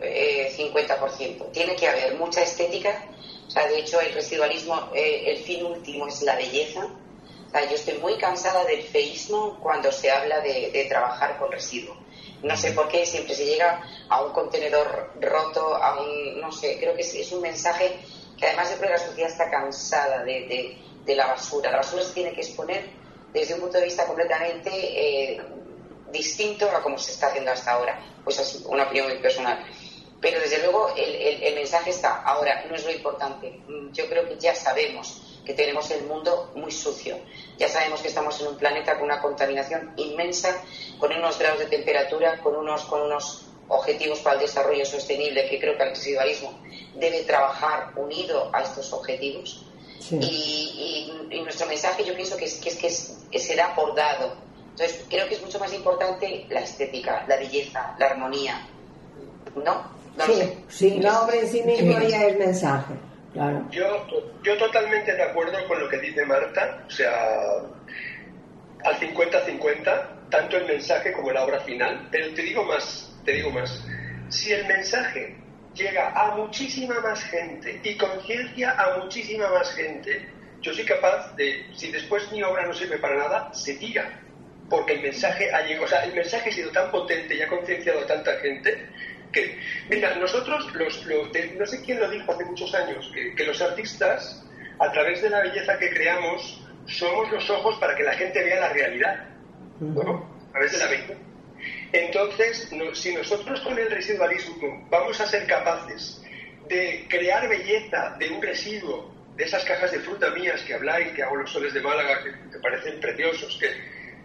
[0.00, 1.50] eh, 50%.
[1.50, 2.90] Tiene que haber mucha estética
[3.48, 6.84] o sea, de hecho, el residualismo, eh, el fin último es la belleza.
[6.84, 11.96] O sea, yo estoy muy cansada del feísmo cuando se habla de, trabajar con residuo.
[12.42, 16.78] No sé por qué siempre se llega a un contenedor roto, a un, no sé,
[16.78, 17.98] creo que es, un mensaje
[18.36, 21.70] que además de que la sociedad está cansada de, la basura.
[21.70, 22.90] La basura se tiene que exponer
[23.32, 25.40] desde un punto de vista completamente eh,
[26.12, 27.98] distinto a como se está haciendo hasta ahora.
[28.22, 29.64] Pues es una opinión muy personal.
[30.20, 32.22] Pero desde luego el, mensaje está.
[32.22, 33.60] Ahora, no es lo importante.
[33.92, 37.18] Yo creo que ya sabemos que tenemos el mundo muy sucio.
[37.56, 40.62] Ya sabemos que estamos en un planeta con una contaminación inmensa,
[40.98, 45.60] con unos grados de temperatura, con unos, con unos objetivos para el desarrollo sostenible, que
[45.60, 46.58] creo que el residualismo
[46.94, 49.64] debe trabajar unido a estos objetivos.
[50.10, 54.36] Y, nuestro mensaje yo pienso que, es, que, es, que será por dado.
[54.70, 58.68] Entonces, creo que es mucho más importante la estética, la belleza, la armonía,
[59.56, 59.97] ¿no?
[60.26, 62.94] Sí, sí, la obra en sí misma ya es mensaje.
[63.32, 63.66] Claro.
[63.70, 64.06] Yo,
[64.42, 67.12] yo totalmente de acuerdo con lo que dice Marta, o sea,
[68.84, 73.50] al 50-50, tanto el mensaje como la obra final, pero te digo más, te digo
[73.50, 73.84] más,
[74.28, 75.36] si el mensaje
[75.74, 80.28] llega a muchísima más gente y conciencia a muchísima más gente,
[80.60, 84.20] yo soy capaz de, si después mi obra no sirve para nada, se tira,
[84.68, 87.48] porque el mensaje ha llegado, o sea, el mensaje ha sido tan potente y ha
[87.48, 88.88] concienciado a tanta gente
[89.32, 89.58] que,
[89.88, 94.44] mira, nosotros, los, no sé quién lo dijo hace muchos años, que, los artistas,
[94.78, 98.60] a través de la belleza que creamos, somos los ojos para que la gente vea
[98.60, 99.28] la realidad,
[99.80, 100.30] ¿no?
[100.48, 101.14] A través de la belleza.
[101.92, 106.22] Entonces, si nosotros con el residualismo vamos a ser capaces
[106.68, 111.22] de crear belleza de un residuo, de esas cajas de fruta mías que habláis, que
[111.22, 113.68] hago los soles de Málaga, que, que parecen preciosos, que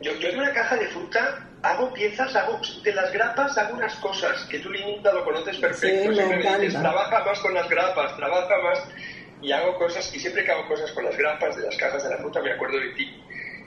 [0.04, 3.95] yo, yo de una caja de fruta hago piezas, hago de las grapas hago unas
[3.95, 6.14] cosas que tú, Linda, lo conoces perfecto.
[6.14, 8.80] Sí, me trabaja más con las grapas, trabaja más.
[9.41, 12.10] y hago cosas, y siempre que hago cosas con las grapas de las cajas de
[12.10, 13.24] la fruta me acuerdo de ti.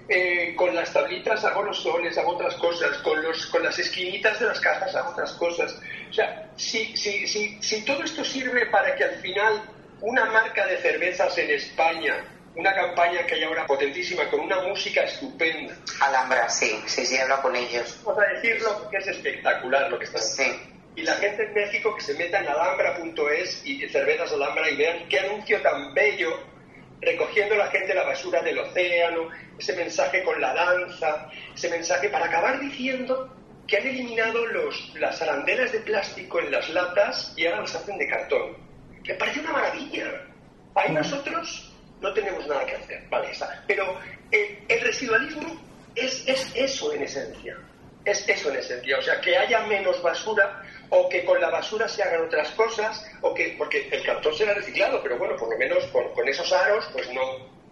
[0.09, 4.39] Eh, con las tablitas hago los soles, hago otras cosas, con, los, con las esquinitas
[4.39, 5.81] de las cajas hago otras cosas.
[6.11, 9.63] O sea, si, si, si, si todo esto sirve para que al final
[10.03, 12.17] una marca de cervezas en España,
[12.57, 15.77] una campaña que hay ahora potentísima, con una música estupenda.
[16.01, 18.01] Alhambra, sí, sí, sí, hablo con ellos.
[18.05, 20.57] Vamos a decirlo que es espectacular lo que está haciendo.
[20.57, 20.73] Sí.
[20.97, 25.07] Y la gente en México que se meta en alhambra.es y cervezas alhambra y vean
[25.09, 26.41] qué anuncio tan bello
[27.01, 29.29] recogiendo la gente la basura del océano,
[29.59, 33.31] ese mensaje con la danza, ese mensaje para acabar diciendo
[33.67, 37.99] que han eliminado los, las arandelas de plástico en las latas y ahora las hacen
[37.99, 38.57] de cartón.
[39.07, 40.23] Me parece una maravilla.
[40.75, 41.66] Ahí nosotros
[42.01, 43.63] no tenemos nada que hacer, vale, está.
[43.67, 43.99] Pero
[44.31, 45.61] el, residualismo
[45.95, 47.57] es, es eso en esencia.
[48.05, 48.99] Es eso en esencia.
[48.99, 53.05] O sea, que haya menos basura o que con la basura se hagan otras cosas,
[53.21, 56.53] o que, porque el cartón será reciclado, pero bueno, por lo menos con, con esos
[56.53, 57.23] aros, pues no,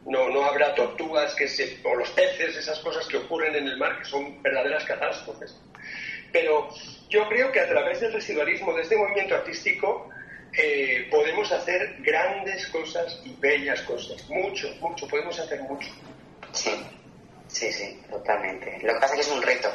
[0.06, 3.76] no, no habrá tortugas que se, o los peces, esas cosas que ocurren en el
[3.76, 5.56] mar, que son verdaderas catástrofes.
[6.32, 6.68] Pero
[7.08, 10.10] yo creo que a través del residualismo, de este movimiento artístico,
[10.56, 14.28] eh, podemos hacer grandes cosas y bellas cosas.
[14.28, 15.88] Mucho, mucho, podemos hacer mucho.
[16.52, 16.70] Sí,
[17.48, 18.78] sí, sí, totalmente.
[18.82, 19.68] Lo que pasa es que es un reto.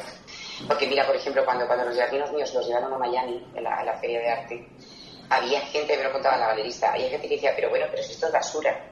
[0.67, 3.83] Porque mira, por ejemplo, cuando, cuando los jardines míos los llevaron a Miami, en la,
[3.83, 4.67] la feria de arte,
[5.29, 8.11] había gente, me lo contaba la galerista, había gente que decía, pero bueno, pero si
[8.13, 8.85] esto es basura.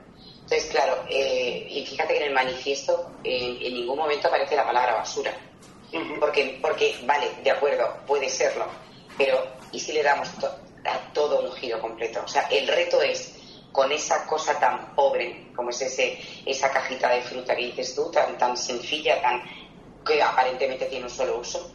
[0.44, 4.66] Entonces, claro, eh, y fíjate que en el manifiesto en, en ningún momento aparece la
[4.66, 5.34] palabra basura.
[6.20, 8.66] Porque, porque, vale, de acuerdo, puede serlo,
[9.18, 12.22] pero ¿y si le damos to a todo un giro completo?
[12.24, 13.36] O sea, el reto es,
[13.72, 18.10] con esa cosa tan pobre, como es ese, esa cajita de fruta que dices tú,
[18.12, 19.44] tan, tan sencilla, tan
[20.06, 21.70] que aparentemente tiene un solo uso,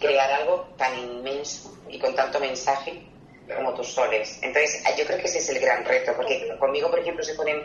[0.00, 3.02] crear algo tan inmenso y con tanto mensaje
[3.54, 4.38] como tus soles.
[4.42, 7.60] Entonces, yo creo que ese es el gran reto, porque conmigo, por ejemplo, se ponen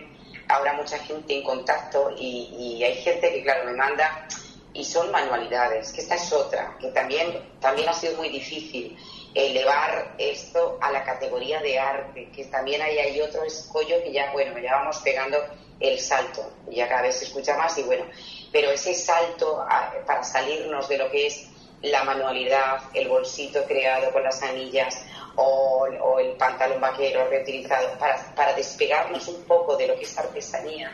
[0.48, 4.28] ahora mucha gente en contacto y, y hay gente que, claro, me manda
[4.74, 8.98] y son manualidades, que esta es otra, que también, también ha sido muy difícil
[9.38, 14.32] elevar esto a la categoría de arte, que también ahí hay otro escollo que ya,
[14.32, 15.38] bueno, ya vamos pegando
[15.80, 18.06] el salto, ya cada vez se escucha más y bueno,
[18.52, 19.64] pero ese salto
[20.08, 21.48] para salirnos de lo que es
[21.84, 25.88] la manualidad, el bolsito creado con las anillas o,
[26.20, 30.92] el pantalón vaquero reutilizado, para, para despegarnos un poco de lo que es artesanía,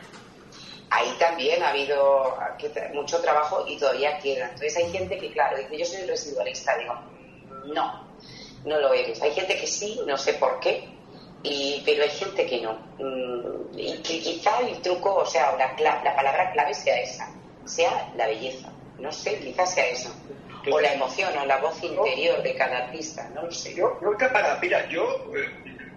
[0.89, 2.37] ahí también ha habido
[2.93, 4.49] mucho trabajo y todavía queda.
[4.49, 6.93] Entonces hay gente que, claro, dice, yo soy residualista, digo,
[7.73, 8.12] no,
[8.65, 9.21] no lo eres.
[9.21, 10.87] Hay gente que sí, no sé por qué,
[11.43, 12.73] y, pero hay gente que no.
[12.99, 17.29] Mm, y que quizá el truco, o sea, la, la palabra clave sea esa,
[17.65, 18.71] sea la belleza.
[18.99, 20.15] No sé, quizás sea eso.
[20.71, 23.75] O la emoción, o la voz interior de cada artista, no lo sé.
[23.75, 25.03] Yo, yo para, mira, yo,
[25.35, 25.49] eh,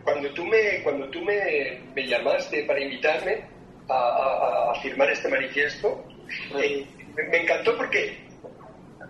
[0.03, 3.45] cuando tú me, cuando tú me, me llamaste para invitarme,
[3.89, 6.05] a, a, a, firmar este manifiesto.
[6.59, 8.26] Eh, me, encantó porque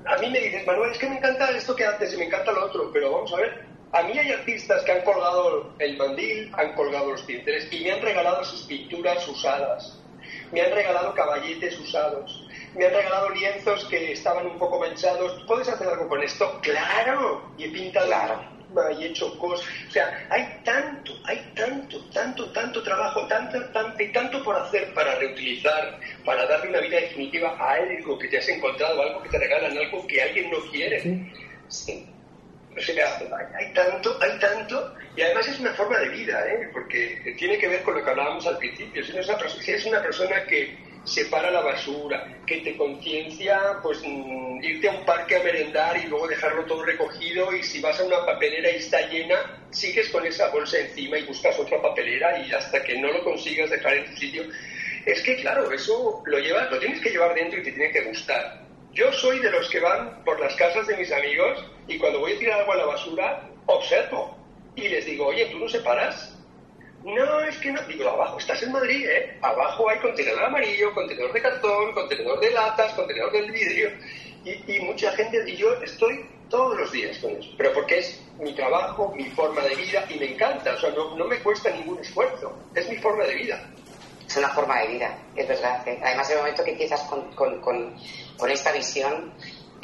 [0.07, 2.53] a mí me dices, Manuel, es que me encanta esto que haces y me encanta
[2.53, 6.53] lo otro, pero vamos a ver, a mí hay artistas que han colgado el mandil,
[6.57, 9.99] han colgado los tinteres y me han regalado sus pinturas usadas,
[10.53, 15.43] me han regalado caballetes usados, me han regalado lienzos que estaban un poco manchados.
[15.47, 16.61] ¿Puedes hacer algo con esto?
[16.63, 17.51] ¡Claro!
[17.57, 18.07] Y he pintado
[18.99, 19.67] y he hecho cosas.
[19.89, 24.93] O sea, hay tanto, hay tanto, tanto, tanto trabajo, tanto, tanto y tanto por hacer
[24.95, 29.29] para reutilizar, para darle una vida definitiva a algo que te has encontrado, algo que
[29.31, 31.01] te regalan, algo que alguien no quiere.
[31.01, 31.33] Sí.
[31.69, 32.07] sí.
[32.77, 33.19] O sea,
[33.59, 36.69] hay tanto, hay tanto, y además es una forma de vida, ¿eh?
[36.75, 39.03] porque tiene que ver con lo que hablábamos al principio.
[39.03, 40.77] Si eres una, si eres una persona que
[41.07, 46.09] separa la basura, que te conciencia, pues mm, irte a un parque a merendar y
[46.09, 49.37] luego dejarlo todo recogido y si vas a una papelera y está llena,
[49.71, 53.71] sigues con esa bolsa encima y buscas otra papelera y hasta que no lo consigas
[53.71, 54.45] dejar en tu sitio.
[55.07, 58.03] Es que claro, eso lo llevas, lo tienes que llevar dentro y te tiene que
[58.03, 58.67] gustar.
[58.93, 62.33] Yo soy de los que van por las casas de mis amigos y cuando voy
[62.33, 64.37] a tirar algo a la basura, observo
[64.75, 66.36] y les digo, oye, ¿tú no separas?
[67.07, 67.81] No, es que no.
[67.83, 69.39] Digo, abajo, estás en Madrid, ¿eh?
[69.41, 73.93] Abajo hay contenedor amarillo, contenedor de cartón, contenedor de latas, contenedor del vidrio.
[74.45, 77.49] Y, y, mucha gente, y yo estoy todos los días con eso.
[77.57, 80.75] Pero porque es mi trabajo, mi forma de vida y me encanta.
[80.75, 82.59] O sea, no, no me cuesta ningún esfuerzo.
[82.75, 83.71] Es mi forma de vida.
[84.27, 85.87] Es una forma de vida, es verdad.
[85.87, 86.01] ¿eh?
[86.03, 87.95] Además, el momento que empiezas con, con, con,
[88.37, 89.33] con esta visión,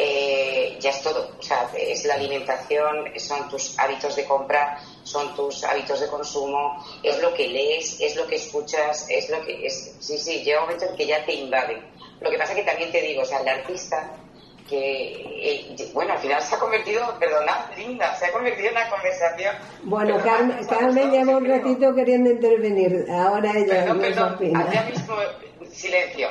[0.05, 1.30] eh, ya es todo.
[1.38, 6.84] O sea, es la alimentación, son tus hábitos de compra, son tus hábitos de consumo,
[7.05, 9.94] es lo que lees, es lo que escuchas, es lo que es.
[10.00, 11.80] Sí, sí, llega un momento en que ya te invade.
[12.20, 14.11] Lo que pasa es que también te digo, o sea, el artista
[14.68, 18.90] que, eh, bueno, al final se ha convertido, perdonad, linda, se ha convertido en una
[18.90, 19.55] conversación.
[19.84, 24.84] Bueno, Carmen, Carmen lleva un ratito queriendo intervenir, ahora ella perdón, perdón, opina.
[24.90, 25.14] mismo
[25.70, 26.28] silencio.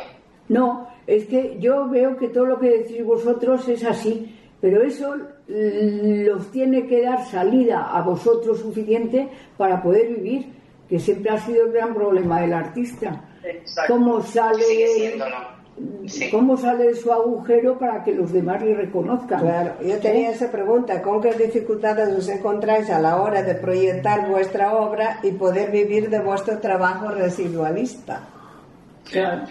[0.50, 5.16] No, es que yo veo que todo lo que decís vosotros es así, pero eso
[5.48, 9.28] los tiene que dar salida a vosotros suficiente
[9.58, 10.46] para poder vivir,
[10.88, 13.26] que siempre ha sido el gran problema del artista.
[13.44, 13.94] Exacto.
[13.94, 14.64] ¿Cómo sale,
[16.32, 19.40] ¿Cómo sale de su agujero para que los demás le reconozcan?
[19.40, 24.30] Claro, yo tenía esa pregunta, ¿con qué dificultades os encontráis a la hora de proyectar
[24.30, 28.28] vuestra obra y poder vivir de vuestro trabajo residualista?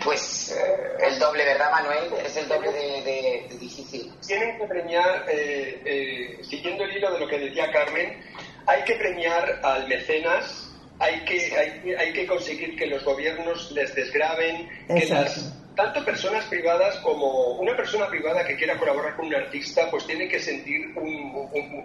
[0.05, 2.13] Pues eh, el doble, ¿verdad, Manuel?
[2.25, 4.13] Es el doble de, difícil.
[4.27, 8.23] Tienen que premiar, eh, eh, siguiendo el hilo de lo que decía Carmen,
[8.67, 13.95] hay que premiar al mecenas, hay que, hay, hay que conseguir que los gobiernos les
[13.95, 19.35] desgraben, que las, tanto personas privadas como una persona privada que quiera colaborar con un
[19.35, 20.95] artista, pues tiene que sentir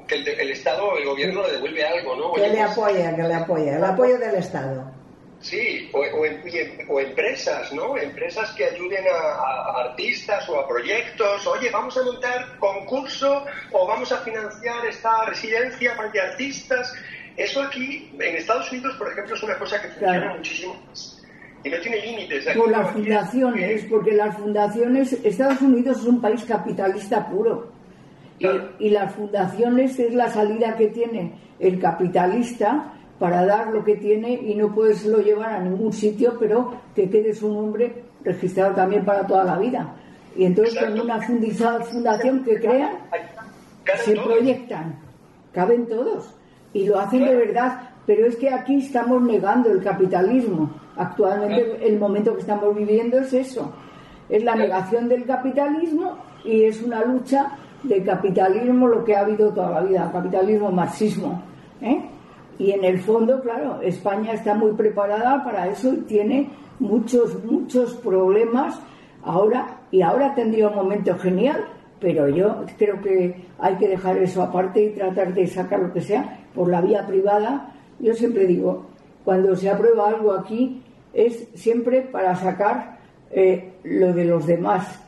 [0.07, 2.33] que el, Estado el gobierno le devuelve algo, ¿no?
[2.33, 5.04] Que le pues apoya, que le apoya, el apoyo del Estado.
[5.45, 7.95] Sí, o, o, empresas, ¿no?
[7.95, 11.45] Empresas que ayuden a, artistas o a proyectos.
[11.45, 16.91] Oye, vamos a montar concurso o vamos a financiar esta residencia para artistas.
[17.37, 20.81] Eso aquí, en Estados Unidos, por ejemplo, es una cosa que funciona muchísimo
[21.63, 22.47] y no tiene límites.
[22.57, 27.71] Por las fundaciones, porque las fundaciones, Estados Unidos es un país capitalista puro.
[28.39, 28.47] Y,
[28.79, 34.33] y, las fundaciones es la salida que tiene el capitalista para dar lo que tiene
[34.33, 39.05] y no puedes lo llevar a ningún sitio, pero que quede su nombre registrado también
[39.05, 39.95] para toda la vida.
[40.35, 42.91] Y entonces con una fundación que crean,
[44.03, 44.99] se proyectan,
[45.53, 46.33] caben todos
[46.73, 47.89] y lo hacen de verdad.
[48.05, 50.69] Pero es que aquí estamos negando el capitalismo.
[50.95, 53.73] Actualmente el momento que estamos viviendo es eso.
[54.29, 59.49] Es la negación del capitalismo y es una lucha de capitalismo lo que ha habido
[59.51, 61.41] toda la vida, capitalismo marxismo.
[61.81, 62.03] ¿eh?
[62.57, 66.49] Y en el fondo, claro, España está muy preparada para eso y tiene
[66.79, 68.79] muchos, muchos problemas
[69.23, 71.65] ahora, y ahora tendría un momento genial,
[71.99, 76.01] pero yo creo que hay que dejar eso aparte y tratar de sacar lo que
[76.01, 77.73] sea por la vía privada.
[77.99, 78.85] Yo siempre digo,
[79.23, 80.81] cuando se aprueba algo aquí,
[81.13, 82.99] es siempre para sacar
[83.31, 84.99] eh, lo de los demás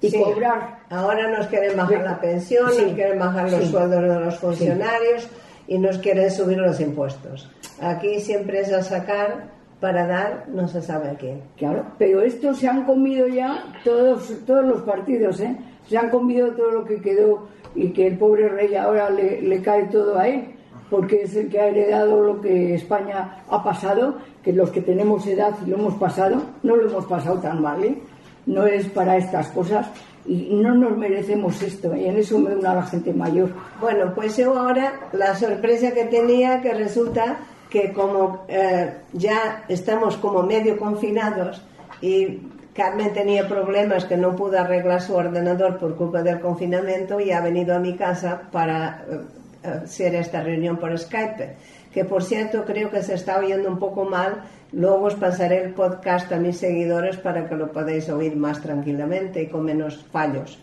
[0.00, 0.80] y cobrar.
[0.90, 5.28] Ahora nos quieren bajar la pensión, nos quieren bajar los sueldos de los funcionarios
[5.66, 7.50] y nos quieren subir los impuestos.
[7.80, 11.42] Aquí siempre es a sacar para dar no se sabe a quién.
[11.56, 15.56] Claro, pero esto se han comido ya todos, todos los partidos, ¿eh?
[15.88, 19.60] Se han comido todo lo que quedó y que el pobre rey ahora le, le
[19.60, 20.54] cae todo a él,
[20.88, 25.26] porque es el que ha heredado lo que España ha pasado, que los que tenemos
[25.26, 27.98] edad y lo hemos pasado, no lo hemos pasado tan mal, ¿eh?
[28.46, 29.86] No es para estas cosas
[30.26, 33.50] y no nos merecemos esto y en eso me una la gente mayor.
[33.80, 40.16] Bueno, pues yo ahora la sorpresa que tenía que resulta que como eh, ya estamos
[40.16, 41.62] como medio confinados
[42.00, 42.38] y
[42.74, 47.40] Carmen tenía problemas que no pudo arreglar su ordenador por culpa del confinamiento y ha
[47.40, 51.56] venido a mi casa para eh, hacer esta reunión por Skype,
[51.92, 54.44] que por cierto creo que se está oyendo un poco mal
[54.74, 59.42] Luego os pasaré el podcast a mis seguidores para que lo podáis oír más tranquilamente
[59.42, 60.58] y con menos fallos.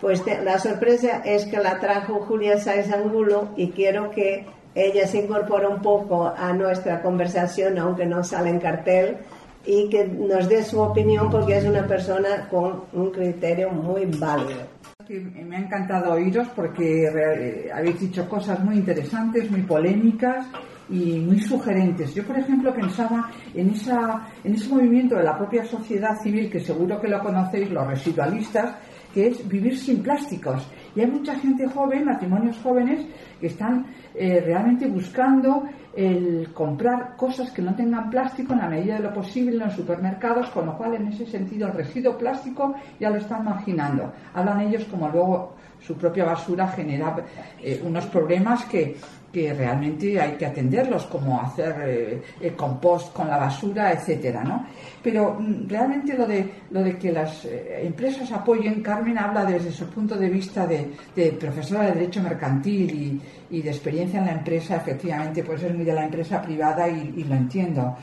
[0.00, 5.18] Pues la sorpresa es que la trajo Julia Sáez Angulo y quiero que ella se
[5.18, 9.18] incorpore un poco a nuestra conversación, aunque no sale en cartel,
[9.66, 14.73] y que nos dé su opinión porque es una persona con un criterio muy válido.
[15.08, 20.46] Me ha encantado oíros porque eh, habéis dicho cosas muy interesantes, muy polémicas
[20.88, 22.14] y muy sugerentes.
[22.14, 26.60] Yo, por ejemplo, pensaba en, esa, en ese movimiento de la propia sociedad civil, que
[26.60, 28.76] seguro que lo conocéis, los residualistas,
[29.14, 30.68] que es vivir sin plásticos.
[30.96, 33.06] Y hay mucha gente joven, matrimonios jóvenes,
[33.40, 35.62] que están eh, realmente buscando
[35.94, 39.74] el comprar cosas que no tengan plástico en la medida de lo posible en los
[39.74, 44.12] supermercados, con lo cual en ese sentido el residuo plástico ya lo están marginando.
[44.34, 45.54] Hablan ellos como luego
[45.86, 47.14] su propia basura genera
[47.62, 48.96] eh, unos problemas que,
[49.34, 54.64] que realmente hay que atenderlos, como hacer eh, el compost con la basura, etcétera, ¿no?
[55.02, 59.72] Pero mm, realmente lo de lo de que las eh, empresas apoyen, Carmen habla desde
[59.72, 60.92] su punto de vista de,
[61.32, 63.20] profesora de derecho mercantil
[63.50, 67.24] y, de experiencia en la empresa, efectivamente, pues es muy de la empresa privada y,
[67.24, 67.96] lo entiendo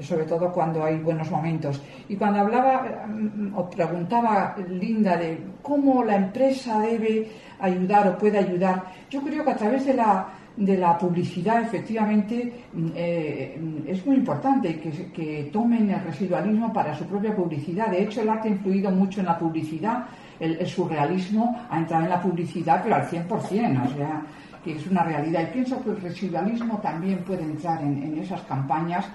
[0.00, 1.82] sobre todo cuando hay buenos momentos.
[2.08, 7.28] Y cuando hablaba mm, o preguntaba Linda de cómo la empresa debe
[7.60, 12.52] ayudar o puede ayudar, yo creo que a través de la de la publicidad, efectivamente,
[12.72, 17.92] mm, eh, es muy importante que, tomen el residualismo para su propia publicidad.
[17.92, 20.06] De hecho, el arte ha influido mucho en la publicidad
[20.40, 24.22] el, surrealismo ha entrado en la publicidad, pero al 100%, o sea,
[24.62, 25.42] que es una realidad.
[25.42, 29.06] Y pienso que el residualismo también puede entrar en, esas campañas.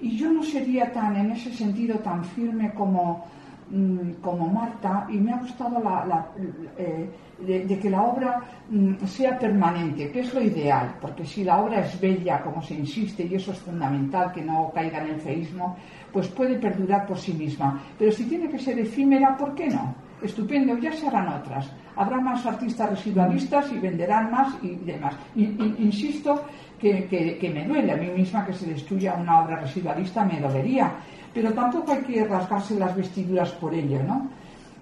[0.00, 3.26] Y yo no sería tan, en ese sentido, tan firme como,
[3.70, 6.28] mm, como Marta, y me ha gustado la,
[6.76, 7.08] eh,
[7.40, 8.40] de, que la obra
[8.70, 12.74] mm, sea permanente, que es lo ideal, porque si la obra es bella, como se
[12.74, 15.76] insiste, y eso es fundamental, que no caiga en el feísmo,
[16.12, 17.80] pues puede perdurar por sí misma.
[17.98, 19.94] Pero si tiene que ser efímera, ¿por qué no?
[20.22, 21.70] Estupendo, ya se harán otras.
[21.94, 25.14] Habrá más artistas residualistas y venderán más y demás.
[25.34, 26.44] insisto
[26.78, 30.92] que, me duele a mí misma que se destruya una obra residualista, me dolería.
[31.34, 34.28] Pero tampoco hay que rasgarse las vestiduras por ello, ¿no?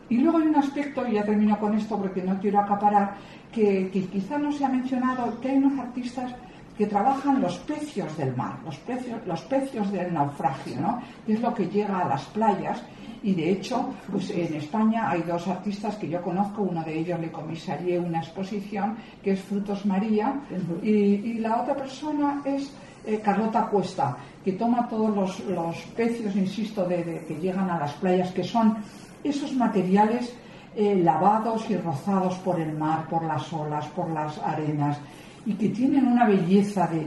[0.08, 3.14] Y luego hay un aspecto, y ya termino con esto porque no quiero acaparar,
[3.52, 6.32] que, que quizá no se ha mencionado, que hay unos artistas
[6.76, 11.02] que trabajan los pecios del mar, los pecios, los del naufragio, ¿no?
[11.26, 12.82] que es lo que llega a las playas.
[13.22, 17.18] Y de hecho, pues en España hay dos artistas que yo conozco, uno de ellos
[17.18, 20.40] le comisarié una exposición que es Frutos María,
[20.82, 22.72] y, la otra persona es
[23.04, 28.30] eh, Carlota Cuesta, que toma todos los, pecios, insisto, de, que llegan a las playas,
[28.30, 28.76] que son
[29.24, 30.32] esos materiales
[30.76, 35.00] eh, lavados y rozados por el mar, por las olas, por las arenas,
[35.46, 37.06] y que tienen una belleza de,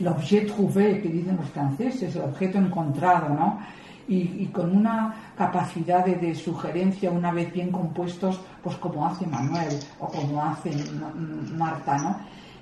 [0.00, 3.60] l'objet trouvé, que dicen los franceses, el objeto encontrado, ¿no?
[4.08, 10.06] Y, con una capacidad de, sugerencia, una vez bien compuestos, pues como hace Manuel o
[10.06, 10.70] como hace
[11.56, 12.16] Marta, ¿no?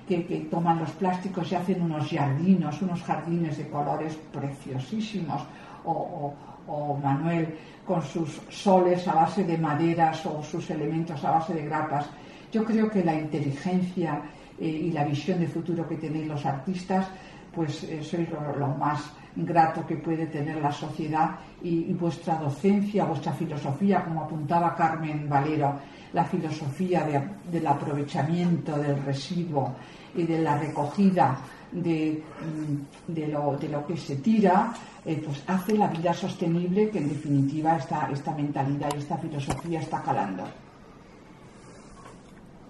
[0.07, 5.41] Que, toman los plásticos y hacen unos jardinos, unos jardines de colores preciosísimos,
[5.83, 6.33] o,
[6.67, 7.55] o Manuel
[7.85, 12.07] con sus soles a base de maderas o sus elementos a base de grapas.
[12.51, 14.21] Yo creo que la inteligencia
[14.59, 17.07] eh, y la visión de futuro que tenéis los artistas,
[17.53, 19.01] pues eh, sois lo, más
[19.35, 21.31] grato que puede tener la sociedad
[21.61, 25.73] y, vuestra docencia, vuestra filosofía, como apuntaba Carmen Valero,
[26.13, 27.05] la filosofía
[27.51, 29.75] del aprovechamiento del residuo
[30.15, 31.37] y de la recogida
[31.71, 36.89] de, mm, de, lo, de lo, que se tira, eh, pues hace la vida sostenible
[36.89, 40.43] que en definitiva esta, esta mentalidad y esta filosofía está calando.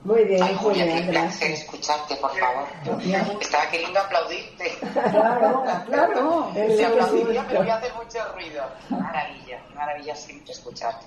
[0.05, 2.67] Muy bien, Ay, Julia, qué placer escucharte, por favor.
[3.41, 4.71] Estaba queriendo aplaudirte.
[4.93, 6.51] Claro, claro.
[6.53, 8.63] Se aplaudiría, pero voy a hacer mucho ruido.
[8.89, 11.05] Maravilla, maravilla siempre escucharte.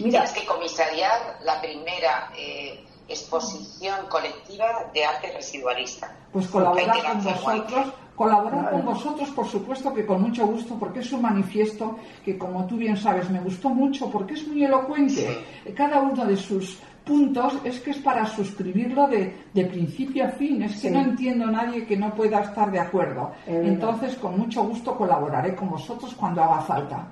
[0.00, 0.24] Mira.
[0.24, 6.12] Tienes que comisariar la primera eh, exposición colectiva de arte residualista.
[6.32, 7.86] Pues colaborar con vosotros,
[8.16, 12.66] colaborar con vosotros, por supuesto que con mucho gusto, porque es un manifiesto que, como
[12.66, 15.44] tú bien sabes, me gustó mucho, porque es muy elocuente.
[15.76, 20.62] Cada uno de sus puntos es que es para suscribirlo de, principio a fin.
[20.62, 23.32] Es que no entiendo a nadie que no pueda estar de acuerdo.
[23.46, 27.08] Entonces, con mucho gusto colaboraré con vosotros cuando haga falta.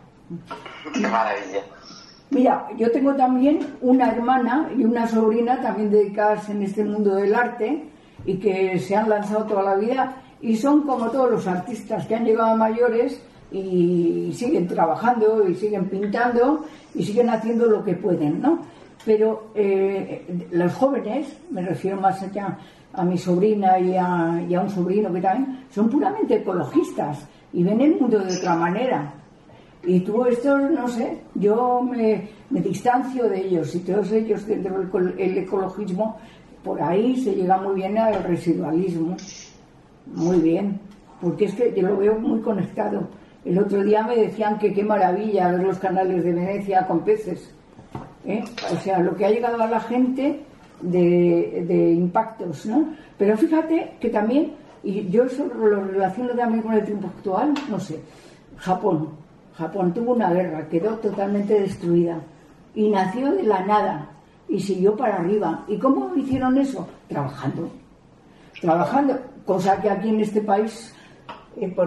[0.92, 1.62] Qué maravilla.
[2.30, 7.34] Mira, yo tengo también una hermana y una sobrina también dedicadas en este mundo del
[7.34, 7.88] arte
[8.26, 12.14] y que se han lanzado toda la vida y son como todos los artistas que
[12.14, 17.94] han llegado a mayores y siguen trabajando y siguen pintando y siguen haciendo lo que
[17.94, 18.58] pueden, ¿no?
[19.08, 22.58] Pero eh, los jóvenes, me refiero más allá
[22.92, 27.98] a mi sobrina y a, un sobrino que también, son puramente ecologistas y ven el
[27.98, 29.14] mundo de otra manera.
[29.82, 35.38] Y tú esto, no sé, yo me, distancio de ellos y todos ellos dentro del
[35.38, 36.18] ecologismo,
[36.62, 39.16] por ahí se llega muy bien al residualismo.
[40.04, 40.78] Muy bien,
[41.22, 43.08] porque es que yo lo veo muy conectado.
[43.42, 47.54] El otro día me decían que qué maravilla ver los canales de Venecia con peces
[48.24, 48.44] ¿eh?
[48.72, 50.40] O sea, lo que ha llegado a la gente
[50.80, 52.88] de, impactos, ¿no?
[53.16, 54.52] Pero fíjate que también,
[54.82, 58.00] y yo eso lo relaciono también con el tiempo actual, no sé,
[58.58, 59.10] Japón.
[59.56, 62.20] Japón tuvo una guerra, quedó totalmente destruida
[62.74, 64.08] y nació de la nada
[64.48, 65.64] y siguió para arriba.
[65.66, 66.88] ¿Y cómo hicieron eso?
[67.08, 67.68] Trabajando.
[68.60, 70.94] Trabajando, cosa que aquí en este país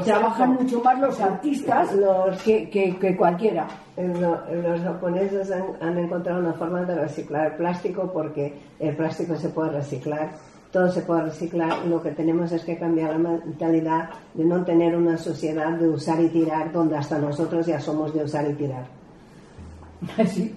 [0.04, 3.68] trabajan mucho más los artistas los, que, que, cualquiera.
[3.98, 10.32] los japoneses han, encontrado una forma de reciclar plástico porque el plástico se puede reciclar,
[10.72, 11.86] todo se puede reciclar.
[11.86, 16.20] Lo que tenemos es que cambiar la mentalidad de no tener una sociedad de usar
[16.20, 18.86] y tirar donde hasta nosotros ya somos de usar y tirar.
[20.28, 20.56] Sí,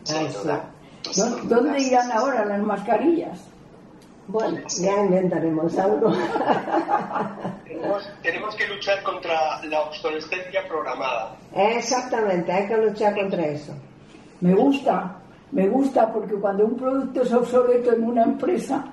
[1.44, 3.46] ¿Dónde irán ahora las mascarillas?
[4.28, 6.12] Bueno, ya inventaremos algo.
[8.22, 11.36] tenemos, que luchar contra la obsolescencia programada.
[11.54, 13.74] Exactamente, hay que luchar contra eso.
[14.40, 15.16] Me gusta,
[15.52, 18.84] me gusta porque cuando un producto es obsoleto en una empresa,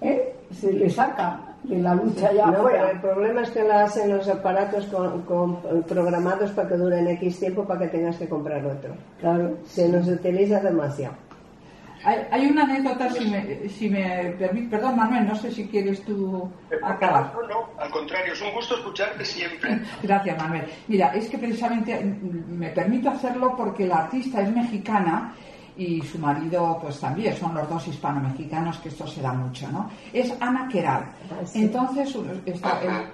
[0.00, 0.34] ¿eh?
[0.52, 4.28] se le saca de la lucha ya no, el problema es que lo hacen los
[4.28, 4.86] aparatos
[5.26, 8.94] con, programados para que duren X tiempo para que tengas que comprar otro.
[9.20, 9.56] Claro.
[9.66, 11.25] Se nos utiliza demasiado.
[12.06, 16.48] Hay, una anécdota, si me, si me permite, perdón Manuel, no sé si quieres tú
[16.84, 17.32] acabar.
[17.34, 19.80] No, no, al contrario, es un gusto escucharte siempre.
[20.02, 20.66] Gracias Manuel.
[20.86, 25.34] Mira, es que precisamente me permito hacerlo porque la artista es mexicana
[25.76, 29.90] y su marido pues también, son los dos hispano-mexicanos, que esto se da mucho, ¿no?
[30.12, 31.04] Es Ana Queral.
[31.30, 32.16] Ah, Entonces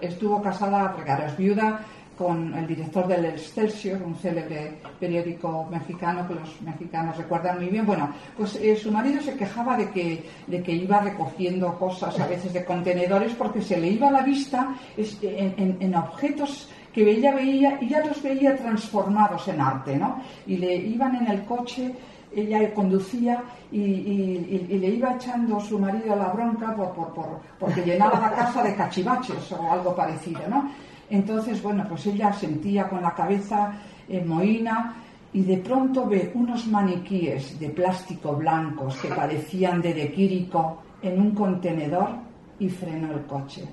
[0.02, 1.80] estuvo casada, porque ahora es viuda,
[2.22, 7.84] con el director del Excelsior, un célebre periódico mexicano que los mexicanos recuerdan muy bien.
[7.84, 12.26] Bueno, pues eh, su marido se quejaba de que, de que iba recogiendo cosas a
[12.28, 17.78] veces de contenedores porque se le iba la vista en, en, objetos que ella veía
[17.80, 20.22] y ya los veía transformados en arte, ¿no?
[20.46, 21.92] Y le iban en el coche
[22.34, 27.82] ella conducía y, y, le iba echando su marido la bronca por, por, por, porque
[27.82, 30.70] llenaba la casa de cachivaches o algo parecido, ¿no?
[31.12, 33.74] Entonces, bueno, pues ella sentía con la cabeza
[34.08, 34.94] en mohina
[35.34, 41.32] y de pronto ve unos maniquíes de plástico blancos que parecían de dequírico en un
[41.32, 42.08] contenedor
[42.58, 43.68] y frenó el coche.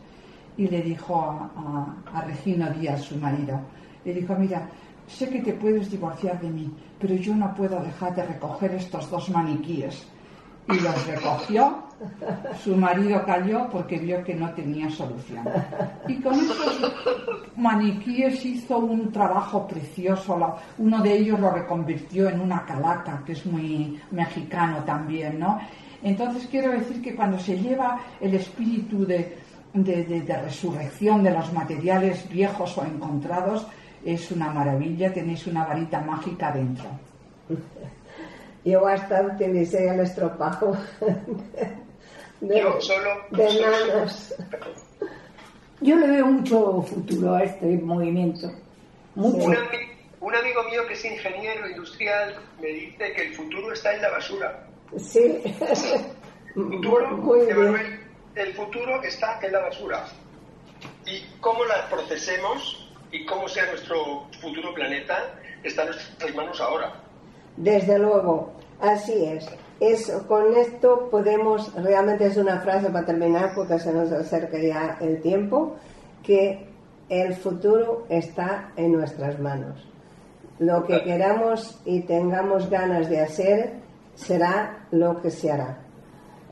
[0.58, 3.58] Y le dijo a, a, Regina Díaz, su marido,
[4.04, 4.68] le dijo, mira,
[5.08, 6.70] sé que te puedes divorciar de mí,
[7.00, 10.06] pero yo no puedo dejar de recoger estos dos maniquíes
[10.68, 11.89] y los recogió.
[12.64, 15.46] Su marido cayó porque vio que no tenía solución.
[16.08, 16.94] Y con esos
[17.58, 20.56] maniquíes hizo un trabajo precioso.
[20.78, 25.60] Uno de ellos lo reconvirtió en una calaca, que es muy mexicano también, ¿no?
[26.02, 29.38] Entonces quiero decir que cuando se lleva el espíritu de,
[29.74, 33.68] de resurrección de los materiales viejos o encontrados,
[34.06, 36.86] es una maravilla, tenéis una varita mágica dentro.
[38.64, 40.78] Yo hasta utilicé el estropajo
[42.42, 44.36] de, Yo solo, nanas.
[45.82, 48.52] Yo le veo mucho futuro a este movimiento.
[49.16, 54.10] Un, amigo mío que es ingeniero industrial me dice que el futuro está en la
[54.10, 54.68] basura.
[54.98, 55.42] Sí.
[55.44, 57.78] El futuro,
[58.36, 60.06] el futuro está en la basura.
[61.06, 65.34] Y cómo la procesemos y cómo sea nuestro futuro planeta
[65.64, 66.94] está en nuestras manos ahora.
[67.58, 69.46] Desde luego, así es.
[69.80, 70.12] Es.
[70.28, 75.22] Con esto podemos, realmente es una frase para terminar porque se nos acerca ya el
[75.22, 75.78] tiempo,
[76.24, 76.68] que
[77.10, 79.86] el futuro está en nuestras manos.
[80.60, 83.74] Lo que queramos y tengamos ganas de hacer
[84.16, 85.80] será lo que se hará.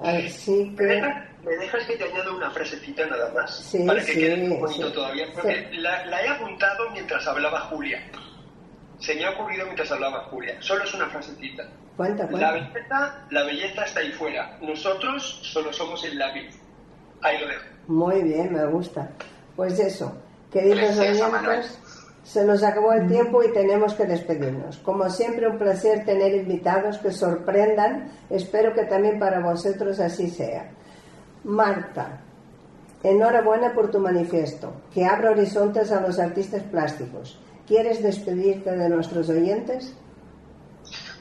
[0.01, 1.01] Así que...
[1.43, 3.55] ¿Me dejas que te añado una frasecita nada más?
[3.55, 5.27] Sí, para que sí, quede bonito todavía.
[5.33, 8.01] Porque la, la, he apuntado mientras hablaba Julia
[8.99, 10.57] se me ha ocurrido mientras hablaba Julia.
[10.59, 11.67] Solo es una frasecita.
[11.97, 14.57] Cuenta, La belleza, la belleza está ahí fuera.
[14.61, 16.55] Nosotros solo somos el lápiz.
[17.23, 17.63] Ahí lo dejo.
[17.87, 19.09] Muy bien, me gusta.
[19.55, 20.15] Pues eso,
[20.51, 21.79] queridos oyentes,
[22.23, 24.77] se nos acabó el tiempo y tenemos que despedirnos.
[24.77, 28.11] Como siempre, un placer tener invitados que sorprendan.
[28.29, 30.69] Espero que también para vosotros así sea.
[31.43, 32.21] Marta,
[33.01, 39.27] enhorabuena por tu manifiesto, que abra horizontes a los artistas plásticos ¿Quieres despedirte de nuestros
[39.27, 39.93] oyentes?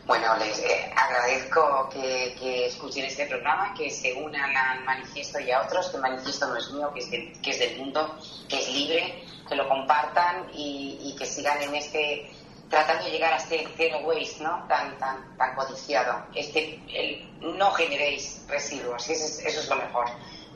[0.06, 5.62] Bueno, les eh, agradezco que, escuchen este programa, que se unan al manifiesto y a
[5.62, 7.06] otros, que el manifiesto no es mío, que es,
[7.42, 8.16] que es del mundo,
[8.48, 12.30] que es libre, que lo compartan y, que sigan en este
[12.70, 14.64] tratando de llegar a este zero waste, ¿no?
[14.68, 16.24] Tan, tan, tan codiciado.
[16.34, 20.06] Este, el, no generéis residuos, eso eso es lo mejor.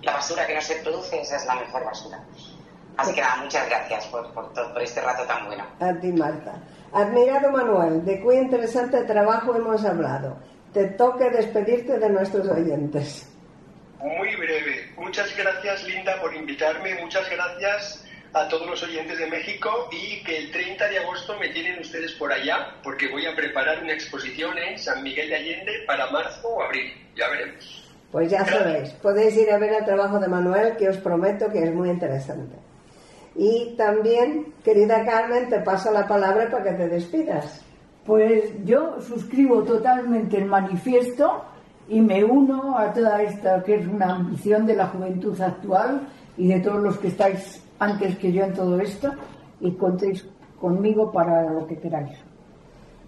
[0.02, 2.20] La basura que no se produce, esa es la mejor basura.
[2.96, 5.66] Así que nada, muchas gracias por, por, por este rato tan bueno.
[5.80, 6.54] A ti, Marta.
[6.92, 10.38] Admirado Manuel, de cuál interesante trabajo hemos hablado.
[10.72, 13.28] Te toca despedirte de nuestros oyentes.
[14.00, 14.92] Muy breve.
[14.96, 17.00] Muchas gracias, Linda, por invitarme.
[17.02, 21.48] Muchas gracias a todos los oyentes de México y que el 30 de agosto me
[21.48, 25.72] tienen ustedes por allá porque voy a preparar una exposición en San Miguel de Allende
[25.86, 26.92] para marzo o abril.
[27.16, 27.88] Ya veremos.
[28.10, 31.62] Pues ya sabéis, podéis ir a ver el trabajo de Manuel que os prometo que
[31.62, 32.56] es muy interesante.
[33.42, 37.64] Y también, querida Carmen, te paso la palabra para que te despidas.
[38.04, 41.46] Pues yo suscribo totalmente el manifiesto
[41.88, 46.48] y me uno a toda esta que es una ambición de la juventud actual y
[46.48, 49.10] de todos los que estáis antes que yo en todo esto
[49.58, 50.28] y contéis
[50.60, 52.18] conmigo para lo que queráis.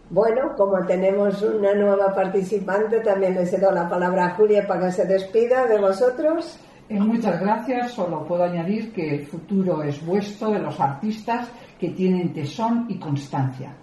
[0.08, 4.92] Bueno, como tenemos una nueva participante, también le cedo la palabra a Julia para que
[4.92, 6.58] se despida de vosotros.
[6.88, 7.92] Eh, muchas gracias.
[7.92, 12.98] Solo puedo añadir que el futuro es vuestro, de los artistas que tienen tesón y
[12.98, 13.74] constancia.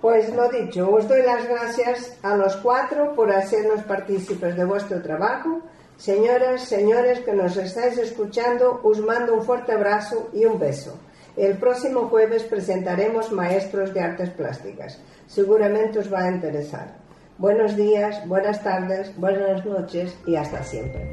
[0.00, 5.00] Pues lo dicho, os doy las gracias a los cuatro por hacernos partícipes de vuestro
[5.02, 5.62] trabajo.
[5.96, 10.98] Señoras, señores que nos estáis escuchando, os mando un fuerte abrazo y un beso.
[11.36, 15.00] El próximo jueves presentaremos Maestros de Artes Plásticas.
[15.26, 17.05] Seguramente os va a interesar.
[17.38, 21.12] Buenos días, buenas tardes, buenas noches y hasta siempre.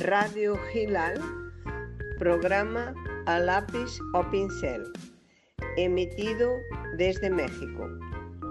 [0.00, 1.20] Radio Gilal,
[2.18, 2.94] programa
[3.26, 4.84] a lápiz o pincel,
[5.76, 6.50] emitido
[6.96, 7.90] desde México.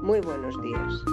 [0.04, 1.04] Muy buenos días.